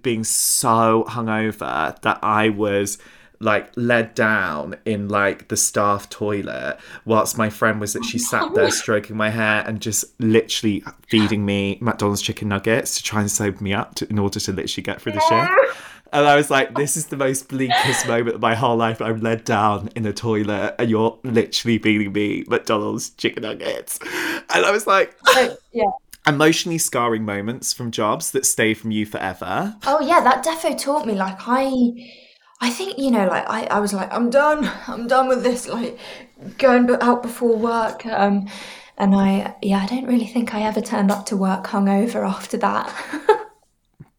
being 0.02 0.24
so 0.24 1.04
hungover 1.08 2.00
that 2.00 2.18
I 2.22 2.48
was 2.48 2.98
like 3.40 3.70
led 3.76 4.14
down 4.14 4.76
in 4.84 5.08
like 5.08 5.48
the 5.48 5.56
staff 5.56 6.08
toilet 6.08 6.78
whilst 7.04 7.36
my 7.36 7.50
friend 7.50 7.80
was 7.80 7.92
that 7.92 8.04
she 8.04 8.18
sat 8.18 8.44
oh, 8.44 8.54
there 8.54 8.70
stroking 8.70 9.16
my 9.16 9.28
hair 9.28 9.62
and 9.66 9.80
just 9.80 10.04
literally 10.20 10.82
feeding 11.08 11.44
me 11.44 11.76
McDonald's 11.80 12.22
chicken 12.22 12.48
nuggets 12.48 12.96
to 12.96 13.02
try 13.02 13.20
and 13.20 13.30
sober 13.30 13.62
me 13.62 13.74
up 13.74 13.94
to, 13.94 14.08
in 14.08 14.18
order 14.18 14.40
to 14.40 14.52
literally 14.52 14.82
get 14.82 15.00
through 15.00 15.12
the 15.12 15.20
shift. 15.20 15.80
And 16.12 16.26
I 16.26 16.36
was 16.36 16.50
like, 16.50 16.74
this 16.74 16.96
is 16.96 17.06
the 17.06 17.16
most 17.16 17.48
bleakest 17.48 18.06
moment 18.06 18.36
of 18.36 18.40
my 18.40 18.54
whole 18.54 18.76
life. 18.76 19.00
I'm 19.02 19.20
led 19.20 19.44
down 19.44 19.90
in 19.96 20.06
a 20.06 20.12
toilet 20.12 20.74
and 20.78 20.88
you're 20.88 21.18
literally 21.24 21.78
feeding 21.78 22.12
me 22.12 22.44
McDonald's 22.46 23.10
chicken 23.10 23.42
nuggets. 23.42 23.98
And 24.02 24.64
I 24.64 24.70
was 24.70 24.86
like, 24.86 25.16
yeah. 25.72 25.84
Emotionally 26.26 26.78
scarring 26.78 27.24
moments 27.24 27.72
from 27.72 27.90
jobs 27.90 28.32
that 28.32 28.44
stay 28.44 28.74
from 28.74 28.90
you 28.90 29.06
forever. 29.06 29.76
Oh 29.86 30.00
yeah, 30.00 30.20
that 30.22 30.44
defo 30.44 30.76
taught 30.76 31.06
me. 31.06 31.14
Like 31.14 31.36
I 31.40 31.92
I 32.60 32.70
think, 32.70 32.98
you 32.98 33.10
know, 33.10 33.26
like 33.26 33.44
I, 33.48 33.64
I 33.66 33.80
was 33.80 33.92
like, 33.92 34.12
I'm 34.12 34.30
done. 34.30 34.70
I'm 34.86 35.06
done 35.06 35.28
with 35.28 35.42
this, 35.42 35.68
like 35.68 35.98
going 36.58 36.90
out 37.00 37.22
before 37.22 37.56
work. 37.56 38.06
Um, 38.06 38.48
and 38.98 39.14
I, 39.14 39.54
yeah, 39.60 39.78
I 39.82 39.86
don't 39.86 40.06
really 40.06 40.26
think 40.26 40.54
I 40.54 40.62
ever 40.62 40.80
turned 40.80 41.10
up 41.10 41.26
to 41.26 41.36
work 41.36 41.66
hungover 41.66 42.26
after 42.26 42.56
that. 42.58 42.92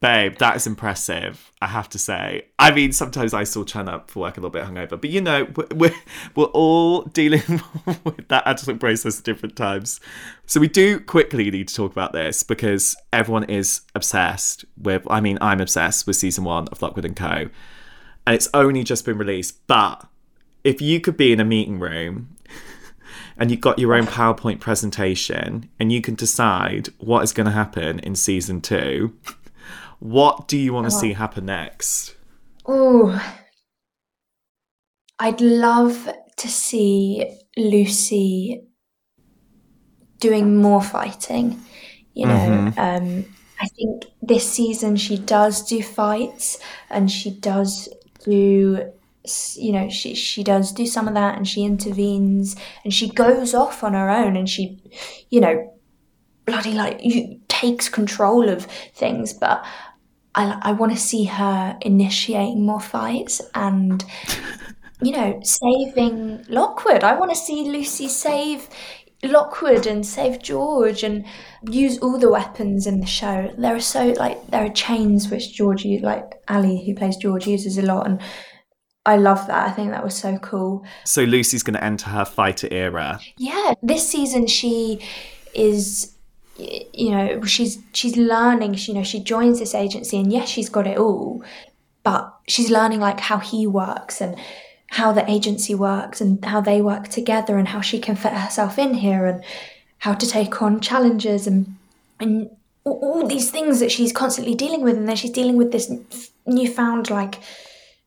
Babe, 0.00 0.36
that 0.38 0.54
is 0.54 0.66
impressive. 0.66 1.50
I 1.60 1.66
have 1.66 1.88
to 1.88 1.98
say. 1.98 2.46
I 2.58 2.70
mean, 2.70 2.92
sometimes 2.92 3.34
I 3.34 3.42
still 3.42 3.64
turn 3.64 3.88
up 3.88 4.10
for 4.10 4.20
work 4.20 4.36
a 4.36 4.40
little 4.40 4.50
bit 4.50 4.64
hungover, 4.64 5.00
but 5.00 5.10
you 5.10 5.20
know, 5.20 5.48
we're 5.74 5.94
we're 6.36 6.44
all 6.46 7.02
dealing 7.02 7.42
with 8.04 8.28
that 8.28 8.44
adult 8.46 8.78
process 8.78 9.18
at 9.18 9.24
different 9.24 9.56
times. 9.56 9.98
So 10.46 10.60
we 10.60 10.68
do 10.68 11.00
quickly 11.00 11.50
need 11.50 11.68
to 11.68 11.74
talk 11.74 11.90
about 11.90 12.12
this 12.12 12.44
because 12.44 12.96
everyone 13.12 13.44
is 13.44 13.80
obsessed 13.94 14.64
with. 14.80 15.04
I 15.10 15.20
mean, 15.20 15.38
I'm 15.40 15.60
obsessed 15.60 16.06
with 16.06 16.16
season 16.16 16.44
one 16.44 16.68
of 16.68 16.80
Lockwood 16.80 17.04
and 17.04 17.16
Co 17.16 17.48
and 18.28 18.34
it's 18.34 18.50
only 18.52 18.84
just 18.84 19.06
been 19.06 19.16
released. 19.16 19.66
But 19.66 20.06
if 20.62 20.82
you 20.82 21.00
could 21.00 21.16
be 21.16 21.32
in 21.32 21.40
a 21.40 21.46
meeting 21.46 21.78
room 21.78 22.36
and 23.38 23.50
you've 23.50 23.62
got 23.62 23.78
your 23.78 23.94
own 23.94 24.04
PowerPoint 24.04 24.60
presentation 24.60 25.70
and 25.80 25.90
you 25.90 26.02
can 26.02 26.14
decide 26.14 26.90
what 26.98 27.22
is 27.22 27.32
going 27.32 27.46
to 27.46 27.52
happen 27.52 28.00
in 28.00 28.14
season 28.14 28.60
two, 28.60 29.16
what 29.98 30.48
do 30.48 30.56
you 30.56 30.72
want 30.72 30.88
to 30.90 30.96
oh. 30.96 31.00
see 31.00 31.12
happen 31.12 31.46
next? 31.46 32.14
Oh, 32.66 33.20
I'd 35.18 35.40
love 35.40 36.08
to 36.36 36.48
see 36.48 37.38
Lucy 37.56 38.62
doing 40.20 40.56
more 40.56 40.82
fighting. 40.82 41.60
You 42.14 42.26
know, 42.26 42.34
mm-hmm. 42.34 42.78
um, 42.78 43.24
I 43.60 43.66
think 43.68 44.04
this 44.22 44.50
season 44.50 44.96
she 44.96 45.18
does 45.18 45.64
do 45.66 45.82
fights 45.82 46.58
and 46.90 47.10
she 47.10 47.30
does 47.30 47.88
do 48.24 48.92
you 49.56 49.72
know 49.72 49.88
she 49.90 50.14
she 50.14 50.42
does 50.42 50.72
do 50.72 50.86
some 50.86 51.06
of 51.06 51.14
that 51.14 51.36
and 51.36 51.46
she 51.46 51.64
intervenes 51.64 52.56
and 52.82 52.94
she 52.94 53.08
goes 53.10 53.54
off 53.54 53.84
on 53.84 53.92
her 53.92 54.08
own 54.08 54.36
and 54.36 54.48
she 54.48 54.80
you 55.30 55.40
know 55.40 55.74
bloody 56.46 56.72
like 56.72 56.98
you, 57.02 57.38
takes 57.48 57.88
control 57.88 58.48
of 58.48 58.64
things 58.94 59.32
but 59.32 59.64
I, 60.38 60.58
I 60.62 60.72
want 60.72 60.92
to 60.92 60.98
see 60.98 61.24
her 61.24 61.76
initiating 61.80 62.64
more 62.64 62.80
fights 62.80 63.42
and 63.54 64.04
you 65.02 65.12
know 65.12 65.40
saving 65.42 66.44
Lockwood 66.48 67.02
I 67.04 67.18
want 67.18 67.30
to 67.30 67.36
see 67.36 67.68
Lucy 67.68 68.08
save 68.08 68.68
Lockwood 69.24 69.86
and 69.86 70.06
save 70.06 70.40
George 70.40 71.02
and 71.02 71.24
use 71.68 71.98
all 71.98 72.18
the 72.18 72.30
weapons 72.30 72.86
in 72.86 73.00
the 73.00 73.06
show. 73.06 73.52
There 73.58 73.74
are 73.74 73.80
so 73.80 74.12
like 74.12 74.46
there 74.46 74.64
are 74.64 74.72
chains 74.72 75.28
which 75.28 75.52
George 75.52 75.84
like 76.02 76.34
Ali 76.46 76.86
who 76.86 76.94
plays 76.94 77.16
George 77.16 77.46
uses 77.46 77.78
a 77.78 77.82
lot 77.82 78.06
and 78.06 78.20
I 79.04 79.16
love 79.16 79.44
that. 79.48 79.68
I 79.68 79.72
think 79.72 79.90
that 79.90 80.04
was 80.04 80.14
so 80.14 80.38
cool. 80.38 80.84
So 81.04 81.24
Lucy's 81.24 81.64
going 81.64 81.74
to 81.74 81.82
enter 81.82 82.10
her 82.10 82.24
fighter 82.24 82.68
era. 82.70 83.18
Yeah, 83.38 83.74
this 83.82 84.08
season 84.08 84.46
she 84.46 85.00
is 85.54 86.14
you 86.58 87.10
know, 87.10 87.42
she's 87.44 87.78
she's 87.92 88.16
learning, 88.16 88.74
she, 88.74 88.92
you 88.92 88.98
know, 88.98 89.04
she 89.04 89.20
joins 89.20 89.58
this 89.58 89.74
agency 89.74 90.18
and 90.18 90.32
yes, 90.32 90.48
she's 90.48 90.68
got 90.68 90.86
it 90.86 90.98
all, 90.98 91.42
but 92.02 92.34
she's 92.48 92.70
learning 92.70 93.00
like 93.00 93.20
how 93.20 93.38
he 93.38 93.66
works 93.66 94.20
and 94.20 94.36
how 94.88 95.12
the 95.12 95.28
agency 95.30 95.74
works 95.74 96.20
and 96.20 96.44
how 96.44 96.60
they 96.60 96.80
work 96.80 97.08
together 97.08 97.58
and 97.58 97.68
how 97.68 97.80
she 97.80 97.98
can 97.98 98.16
fit 98.16 98.32
herself 98.32 98.78
in 98.78 98.94
here 98.94 99.26
and 99.26 99.44
how 99.98 100.14
to 100.14 100.26
take 100.26 100.60
on 100.62 100.80
challenges 100.80 101.46
and 101.46 101.76
and 102.18 102.50
all 102.84 103.26
these 103.26 103.50
things 103.50 103.80
that 103.80 103.92
she's 103.92 104.12
constantly 104.12 104.54
dealing 104.54 104.82
with. 104.82 104.96
And 104.96 105.08
then 105.08 105.16
she's 105.16 105.30
dealing 105.30 105.56
with 105.56 105.72
this 105.72 105.92
newfound 106.46 107.10
like 107.10 107.38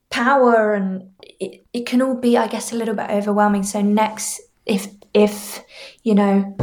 power 0.09 0.73
and 0.73 1.11
it, 1.39 1.63
it 1.71 1.85
can 1.85 2.01
all 2.01 2.15
be 2.15 2.37
i 2.37 2.47
guess 2.47 2.73
a 2.73 2.75
little 2.75 2.95
bit 2.95 3.09
overwhelming. 3.09 3.63
So 3.63 3.81
next 3.81 4.41
if 4.65 4.87
if 5.13 5.63
you 6.03 6.15
know 6.15 6.55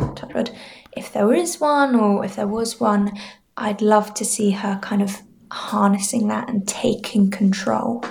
if 0.97 1.13
there 1.13 1.33
is 1.33 1.61
one 1.61 1.95
or 1.95 2.25
if 2.25 2.37
there 2.37 2.47
was 2.47 2.81
one 2.81 3.11
i'd 3.57 3.83
love 3.83 4.13
to 4.15 4.25
see 4.25 4.51
her 4.51 4.79
kind 4.83 5.03
of 5.03 5.23
harnessing 5.51 6.29
that 6.29 6.49
and 6.49 6.67
taking 6.69 7.31
control 7.31 8.05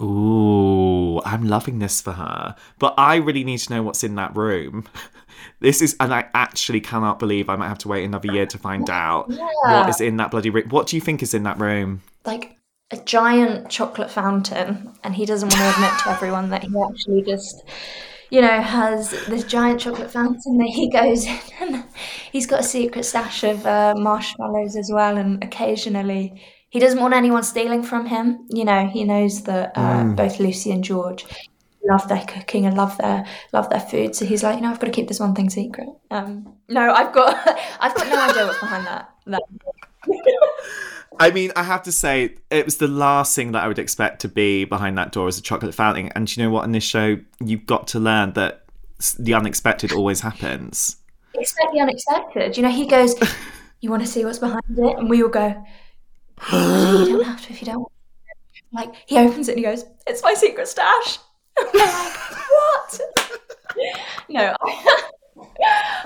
Ooh, 0.00 1.22
I'm 1.24 1.48
loving 1.48 1.78
this 1.78 2.02
for 2.02 2.12
her. 2.12 2.54
But 2.78 2.94
I 2.98 3.16
really 3.16 3.44
need 3.44 3.58
to 3.60 3.72
know 3.72 3.82
what's 3.82 4.04
in 4.04 4.14
that 4.16 4.36
room. 4.36 4.84
This 5.60 5.80
is, 5.80 5.96
and 6.00 6.12
I 6.12 6.28
actually 6.34 6.80
cannot 6.80 7.18
believe 7.18 7.48
I 7.48 7.56
might 7.56 7.68
have 7.68 7.78
to 7.78 7.88
wait 7.88 8.04
another 8.04 8.30
year 8.30 8.46
to 8.46 8.58
find 8.58 8.88
out 8.90 9.26
yeah. 9.30 9.80
what 9.80 9.88
is 9.88 10.00
in 10.00 10.18
that 10.18 10.30
bloody 10.30 10.50
room. 10.50 10.68
What 10.68 10.86
do 10.86 10.96
you 10.96 11.00
think 11.00 11.22
is 11.22 11.34
in 11.34 11.44
that 11.44 11.58
room? 11.58 12.02
Like 12.24 12.56
a 12.90 12.98
giant 12.98 13.70
chocolate 13.70 14.10
fountain, 14.10 14.92
and 15.02 15.14
he 15.14 15.24
doesn't 15.24 15.48
want 15.48 15.60
to 15.60 15.74
admit 15.74 15.98
to 16.00 16.10
everyone 16.10 16.50
that 16.50 16.62
he 16.62 16.74
actually 16.78 17.22
just, 17.22 17.64
you 18.30 18.40
know, 18.40 18.60
has 18.60 19.10
this 19.26 19.44
giant 19.44 19.80
chocolate 19.80 20.10
fountain 20.10 20.58
that 20.58 20.68
he 20.68 20.90
goes 21.00 21.26
in, 21.26 21.40
and 21.60 21.84
he's 22.32 22.46
got 22.46 22.60
a 22.60 22.64
secret 22.64 23.04
stash 23.04 23.44
of 23.44 23.66
uh, 23.66 23.94
marshmallows 23.96 24.76
as 24.76 24.90
well, 24.92 25.16
and 25.16 25.42
occasionally 25.42 26.42
he 26.70 26.80
doesn't 26.80 27.00
want 27.00 27.14
anyone 27.14 27.42
stealing 27.42 27.82
from 27.82 28.06
him. 28.06 28.46
You 28.50 28.64
know, 28.64 28.86
he 28.86 29.04
knows 29.04 29.44
that 29.44 29.72
uh, 29.76 30.02
mm. 30.02 30.16
both 30.16 30.40
Lucy 30.40 30.72
and 30.72 30.84
George 30.84 31.24
love 31.88 32.08
their 32.08 32.24
cooking 32.26 32.66
and 32.66 32.76
love 32.76 32.98
their 32.98 33.24
love 33.52 33.70
their 33.70 33.80
food. 33.80 34.14
So 34.14 34.24
he's 34.24 34.42
like, 34.42 34.56
you 34.56 34.62
know, 34.62 34.70
I've 34.70 34.80
got 34.80 34.86
to 34.86 34.92
keep 34.92 35.08
this 35.08 35.20
one 35.20 35.34
thing 35.34 35.50
secret. 35.50 35.88
Um, 36.10 36.54
no, 36.68 36.92
I've 36.92 37.12
got 37.12 37.36
I've 37.80 37.94
got 37.94 38.08
no 38.08 38.20
idea 38.28 38.46
what's 38.46 38.60
behind 38.60 38.86
that. 38.86 39.10
that. 39.26 39.42
I 41.18 41.30
mean, 41.30 41.52
I 41.56 41.62
have 41.62 41.82
to 41.84 41.92
say, 41.92 42.36
it 42.50 42.64
was 42.64 42.76
the 42.76 42.88
last 42.88 43.34
thing 43.34 43.52
that 43.52 43.62
I 43.62 43.68
would 43.68 43.78
expect 43.78 44.20
to 44.22 44.28
be 44.28 44.64
behind 44.64 44.98
that 44.98 45.12
door 45.12 45.28
as 45.28 45.38
a 45.38 45.42
chocolate 45.42 45.74
fountain. 45.74 46.10
And 46.14 46.34
you 46.34 46.42
know 46.42 46.50
what? 46.50 46.64
In 46.64 46.72
this 46.72 46.84
show, 46.84 47.18
you've 47.40 47.66
got 47.66 47.86
to 47.88 47.98
learn 47.98 48.34
that 48.34 48.66
the 49.18 49.34
unexpected 49.34 49.92
always 49.92 50.20
happens. 50.20 50.96
Expect 51.34 51.72
the 51.72 51.80
unexpected. 51.80 52.56
You 52.56 52.62
know, 52.62 52.70
he 52.70 52.86
goes, 52.86 53.14
"You 53.80 53.90
want 53.90 54.02
to 54.02 54.08
see 54.08 54.24
what's 54.24 54.38
behind 54.38 54.62
it?" 54.70 54.98
And 54.98 55.08
we 55.08 55.22
all 55.22 55.28
go, 55.28 55.48
"You 56.52 57.06
don't 57.06 57.24
have 57.24 57.44
to 57.46 57.52
if 57.52 57.60
you 57.60 57.66
don't." 57.66 57.86
Like 58.72 58.94
he 59.06 59.18
opens 59.18 59.48
it 59.48 59.52
and 59.52 59.58
he 59.58 59.64
goes, 59.64 59.84
"It's 60.06 60.22
my 60.22 60.34
secret 60.34 60.68
stash." 60.68 61.18
I'm 61.58 61.66
like, 61.66 62.16
"What?" 62.50 63.00
no. 64.28 64.56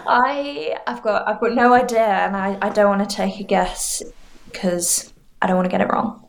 I 0.06 0.76
I've 0.86 1.02
got 1.02 1.28
I've 1.28 1.40
got 1.40 1.52
no 1.52 1.72
idea, 1.74 2.00
and 2.00 2.36
I, 2.36 2.58
I 2.60 2.70
don't 2.70 2.88
want 2.88 3.08
to 3.08 3.16
take 3.16 3.38
a 3.38 3.44
guess 3.44 4.02
because 4.50 5.09
I 5.42 5.46
don't 5.46 5.56
want 5.56 5.66
to 5.66 5.70
get 5.70 5.80
it 5.80 5.88
wrong. 5.92 6.26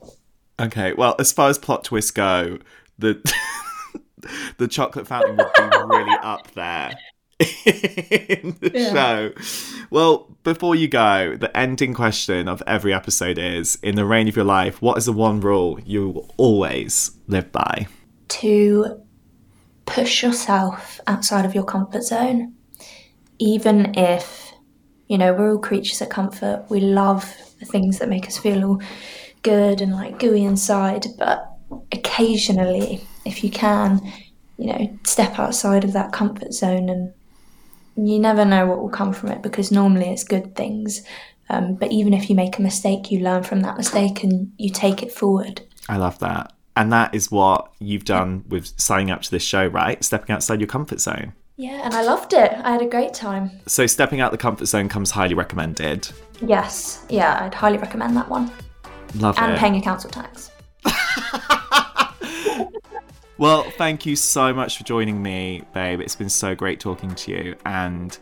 Okay, 0.59 0.93
well, 0.93 1.15
as 1.19 1.31
far 1.31 1.49
as 1.49 1.57
plot 1.57 1.83
twists 1.83 2.11
go, 2.11 2.59
the 2.99 3.19
the 4.57 4.67
chocolate 4.67 5.07
fountain 5.07 5.37
would 5.37 5.47
be 5.55 5.77
really 5.85 6.17
up 6.21 6.51
there 6.51 6.93
in 7.39 8.55
the 8.59 8.71
Yeah. 8.73 8.93
show. 8.93 9.31
Well, 9.89 10.37
before 10.43 10.75
you 10.75 10.87
go, 10.87 11.35
the 11.35 11.55
ending 11.57 11.93
question 11.95 12.47
of 12.47 12.61
every 12.67 12.93
episode 12.93 13.37
is 13.39 13.77
in 13.81 13.95
the 13.95 14.05
reign 14.05 14.27
of 14.27 14.35
your 14.35 14.45
life, 14.45 14.81
what 14.81 14.97
is 14.97 15.05
the 15.05 15.13
one 15.13 15.39
rule 15.41 15.79
you 15.83 16.09
will 16.09 16.33
always 16.37 17.11
live 17.27 17.51
by? 17.51 17.87
to 18.29 19.01
push 19.85 20.23
yourself 20.23 21.01
outside 21.05 21.43
of 21.43 21.53
your 21.53 21.65
comfort 21.65 22.01
zone, 22.01 22.53
even 23.39 23.93
if, 23.97 24.40
you 25.11 25.17
know, 25.17 25.33
we're 25.33 25.51
all 25.51 25.59
creatures 25.59 26.01
of 26.01 26.07
comfort. 26.07 26.63
We 26.69 26.79
love 26.79 27.35
the 27.59 27.65
things 27.65 27.99
that 27.99 28.07
make 28.07 28.27
us 28.27 28.37
feel 28.37 28.79
good 29.43 29.81
and 29.81 29.91
like 29.91 30.19
gooey 30.19 30.45
inside, 30.45 31.05
but 31.17 31.51
occasionally, 31.91 33.05
if 33.25 33.43
you 33.43 33.51
can, 33.51 33.99
you 34.57 34.67
know, 34.67 34.99
step 35.03 35.37
outside 35.37 35.83
of 35.83 35.91
that 35.91 36.13
comfort 36.13 36.53
zone 36.53 36.87
and 36.87 37.13
you 37.97 38.19
never 38.19 38.45
know 38.45 38.65
what 38.65 38.81
will 38.81 38.89
come 38.89 39.11
from 39.11 39.31
it 39.31 39.41
because 39.41 39.69
normally 39.69 40.07
it's 40.07 40.23
good 40.23 40.55
things. 40.55 41.01
Um, 41.49 41.75
but 41.75 41.91
even 41.91 42.13
if 42.13 42.29
you 42.29 42.35
make 42.37 42.57
a 42.57 42.61
mistake, 42.61 43.11
you 43.11 43.19
learn 43.19 43.43
from 43.43 43.63
that 43.63 43.75
mistake 43.75 44.23
and 44.23 44.53
you 44.57 44.69
take 44.69 45.03
it 45.03 45.11
forward. 45.11 45.59
I 45.89 45.97
love 45.97 46.19
that. 46.19 46.53
And 46.77 46.89
that 46.93 47.13
is 47.13 47.29
what 47.29 47.73
you've 47.79 48.05
done 48.05 48.45
with 48.47 48.79
signing 48.79 49.11
up 49.11 49.23
to 49.23 49.31
this 49.31 49.43
show, 49.43 49.67
right? 49.67 50.01
Stepping 50.01 50.33
outside 50.33 50.61
your 50.61 50.69
comfort 50.69 51.01
zone. 51.01 51.33
Yeah, 51.57 51.81
and 51.83 51.93
I 51.93 52.01
loved 52.03 52.33
it. 52.33 52.51
I 52.63 52.71
had 52.71 52.81
a 52.81 52.87
great 52.87 53.13
time. 53.13 53.51
So, 53.67 53.85
stepping 53.85 54.19
out 54.19 54.31
the 54.31 54.37
comfort 54.37 54.65
zone 54.65 54.89
comes 54.89 55.11
highly 55.11 55.35
recommended. 55.35 56.09
Yes, 56.41 57.05
yeah, 57.09 57.43
I'd 57.45 57.53
highly 57.53 57.77
recommend 57.77 58.15
that 58.17 58.27
one. 58.29 58.51
Love 59.15 59.37
And 59.37 59.53
it. 59.53 59.59
paying 59.59 59.75
your 59.75 59.83
council 59.83 60.09
tax. 60.09 60.51
Well, 63.37 63.63
thank 63.71 64.05
you 64.05 64.15
so 64.15 64.53
much 64.53 64.77
for 64.77 64.83
joining 64.83 65.23
me, 65.23 65.63
babe. 65.73 65.99
It's 65.99 66.15
been 66.15 66.29
so 66.29 66.53
great 66.53 66.79
talking 66.79 67.15
to 67.15 67.31
you. 67.31 67.55
And 67.65 68.15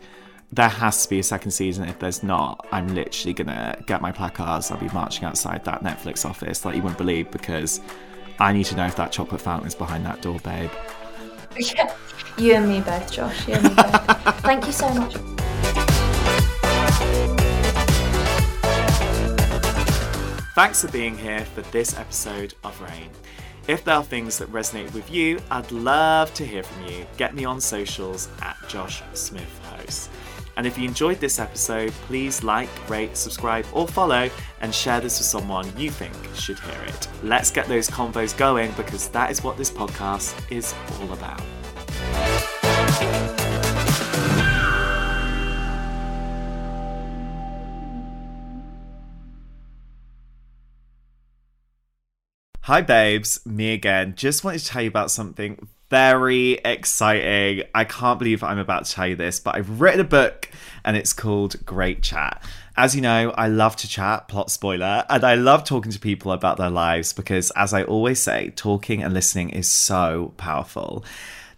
there 0.50 0.70
has 0.70 1.02
to 1.02 1.10
be 1.10 1.18
a 1.18 1.22
second 1.22 1.50
season. 1.50 1.86
If 1.86 1.98
there's 1.98 2.22
not, 2.22 2.66
I'm 2.72 2.94
literally 2.94 3.34
gonna 3.34 3.76
get 3.86 4.00
my 4.00 4.12
placards. 4.12 4.70
I'll 4.70 4.78
be 4.80 4.88
marching 4.94 5.24
outside 5.24 5.62
that 5.66 5.82
Netflix 5.82 6.24
office 6.24 6.64
like 6.64 6.74
you 6.74 6.80
wouldn't 6.80 6.96
believe 6.96 7.30
because 7.30 7.82
I 8.38 8.54
need 8.54 8.64
to 8.66 8.76
know 8.76 8.86
if 8.86 8.96
that 8.96 9.12
chocolate 9.12 9.42
fountain 9.42 9.68
is 9.68 9.74
behind 9.74 10.06
that 10.06 10.22
door, 10.22 10.38
babe. 10.40 10.70
Yeah, 11.58 11.94
you 12.38 12.54
and 12.54 12.68
me 12.68 12.80
both, 12.80 13.10
Josh. 13.10 13.48
You 13.48 13.54
and 13.54 13.64
me 13.64 13.74
both. 13.74 13.86
Thank 14.42 14.66
you 14.66 14.72
so 14.72 14.92
much. 14.94 15.14
Thanks 20.54 20.82
for 20.82 20.88
being 20.88 21.16
here 21.16 21.44
for 21.46 21.62
this 21.70 21.96
episode 21.96 22.54
of 22.64 22.80
Reign. 22.82 23.10
If 23.66 23.84
there 23.84 23.94
are 23.94 24.04
things 24.04 24.38
that 24.38 24.52
resonate 24.52 24.92
with 24.92 25.10
you, 25.10 25.40
I'd 25.50 25.70
love 25.70 26.34
to 26.34 26.44
hear 26.44 26.62
from 26.62 26.86
you. 26.86 27.06
Get 27.16 27.34
me 27.34 27.44
on 27.44 27.60
socials 27.60 28.28
at 28.42 28.56
Josh 28.68 29.02
Smith 29.14 29.60
Host. 29.64 30.10
And 30.56 30.66
if 30.66 30.76
you 30.76 30.86
enjoyed 30.86 31.20
this 31.20 31.38
episode, 31.38 31.92
please 32.06 32.42
like, 32.42 32.68
rate, 32.90 33.16
subscribe, 33.16 33.64
or 33.72 33.88
follow, 33.88 34.28
and 34.60 34.74
share 34.74 35.00
this 35.00 35.18
with 35.18 35.26
someone 35.26 35.72
you 35.78 35.90
think 35.90 36.12
should 36.34 36.58
hear 36.58 36.82
it. 36.82 37.08
Let's 37.22 37.50
get 37.50 37.66
those 37.66 37.88
convos 37.88 38.36
going 38.36 38.72
because 38.72 39.08
that 39.08 39.30
is 39.30 39.42
what 39.42 39.56
this 39.56 39.70
podcast 39.70 40.34
is 40.50 40.74
all 41.00 41.12
about. 41.12 41.40
Hi, 52.70 52.82
babes. 52.82 53.44
Me 53.44 53.72
again. 53.72 54.14
Just 54.16 54.44
wanted 54.44 54.60
to 54.60 54.64
tell 54.64 54.82
you 54.82 54.86
about 54.86 55.10
something 55.10 55.66
very 55.88 56.52
exciting. 56.64 57.64
I 57.74 57.82
can't 57.82 58.16
believe 58.16 58.44
I'm 58.44 58.60
about 58.60 58.84
to 58.84 58.92
tell 58.92 59.08
you 59.08 59.16
this, 59.16 59.40
but 59.40 59.56
I've 59.56 59.80
written 59.80 59.98
a 59.98 60.04
book 60.04 60.48
and 60.84 60.96
it's 60.96 61.12
called 61.12 61.66
Great 61.66 62.00
Chat. 62.00 62.40
As 62.76 62.94
you 62.94 63.00
know, 63.00 63.32
I 63.36 63.48
love 63.48 63.74
to 63.74 63.88
chat, 63.88 64.28
plot 64.28 64.52
spoiler, 64.52 65.04
and 65.10 65.24
I 65.24 65.34
love 65.34 65.64
talking 65.64 65.90
to 65.90 65.98
people 65.98 66.30
about 66.30 66.58
their 66.58 66.70
lives 66.70 67.12
because, 67.12 67.50
as 67.56 67.74
I 67.74 67.82
always 67.82 68.22
say, 68.22 68.52
talking 68.54 69.02
and 69.02 69.12
listening 69.12 69.50
is 69.50 69.66
so 69.66 70.32
powerful. 70.36 71.04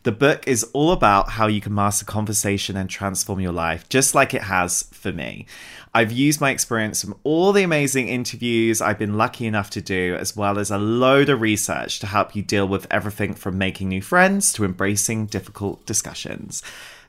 The 0.05 0.11
book 0.11 0.49
is 0.49 0.65
all 0.73 0.91
about 0.91 1.31
how 1.31 1.47
you 1.47 1.61
can 1.61 1.75
master 1.75 2.05
conversation 2.05 2.77
and 2.77 2.91
transform 2.91 3.39
your 3.39 3.53
life, 3.53 3.89
just 3.89 4.17
like 4.17 4.35
it 4.35 4.43
has 4.43 4.83
for 4.91 5.13
me. 5.13 5.47
I've 5.95 6.11
used 6.11 6.41
my 6.41 6.51
experience 6.51 7.01
from 7.01 7.15
all 7.23 7.53
the 7.53 7.63
amazing 7.63 8.09
interviews 8.09 8.81
I've 8.81 8.99
been 8.99 9.17
lucky 9.17 9.47
enough 9.47 9.71
to 9.71 9.81
do, 9.81 10.17
as 10.19 10.37
well 10.37 10.59
as 10.59 10.73
a 10.73 10.79
load 10.79 11.29
of 11.29 11.41
research 11.41 12.01
to 12.01 12.09
help 12.09 12.35
you 12.35 12.43
deal 12.43 12.67
with 12.67 12.89
everything 12.91 13.35
from 13.35 13.59
making 13.59 13.91
new 13.91 14.03
friends 14.03 14.53
to 14.55 14.65
embracing 14.65 15.27
difficult 15.27 15.87
discussions. 15.87 16.65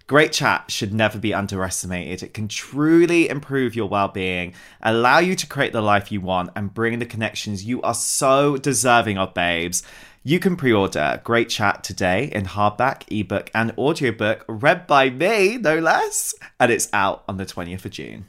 Great 0.05 0.33
chat 0.33 0.69
should 0.69 0.93
never 0.93 1.17
be 1.17 1.33
underestimated. 1.33 2.21
It 2.21 2.33
can 2.33 2.47
truly 2.47 3.27
improve 3.29 3.73
your 3.73 3.87
well 3.87 4.09
being, 4.09 4.53
allow 4.81 5.17
you 5.17 5.33
to 5.35 5.47
create 5.47 5.73
the 5.73 5.81
life 5.81 6.11
you 6.11 6.21
want, 6.21 6.51
and 6.55 6.73
bring 6.73 6.99
the 6.99 7.05
connections 7.07 7.65
you 7.65 7.81
are 7.81 7.95
so 7.95 8.57
deserving 8.57 9.17
of, 9.17 9.33
babes. 9.33 9.81
You 10.25 10.39
can 10.39 10.55
pre 10.55 10.71
order 10.71 11.19
Great 11.25 11.49
Chat 11.49 11.83
today 11.83 12.29
in 12.31 12.45
hardback, 12.45 13.03
ebook, 13.11 13.51
and 13.53 13.73
audiobook, 13.77 14.45
read 14.47 14.87
by 14.87 15.09
me, 15.09 15.57
no 15.57 15.79
less, 15.79 16.33
and 16.61 16.71
it's 16.71 16.87
out 16.93 17.25
on 17.27 17.35
the 17.35 17.45
20th 17.45 17.83
of 17.83 17.91
June. 17.91 18.25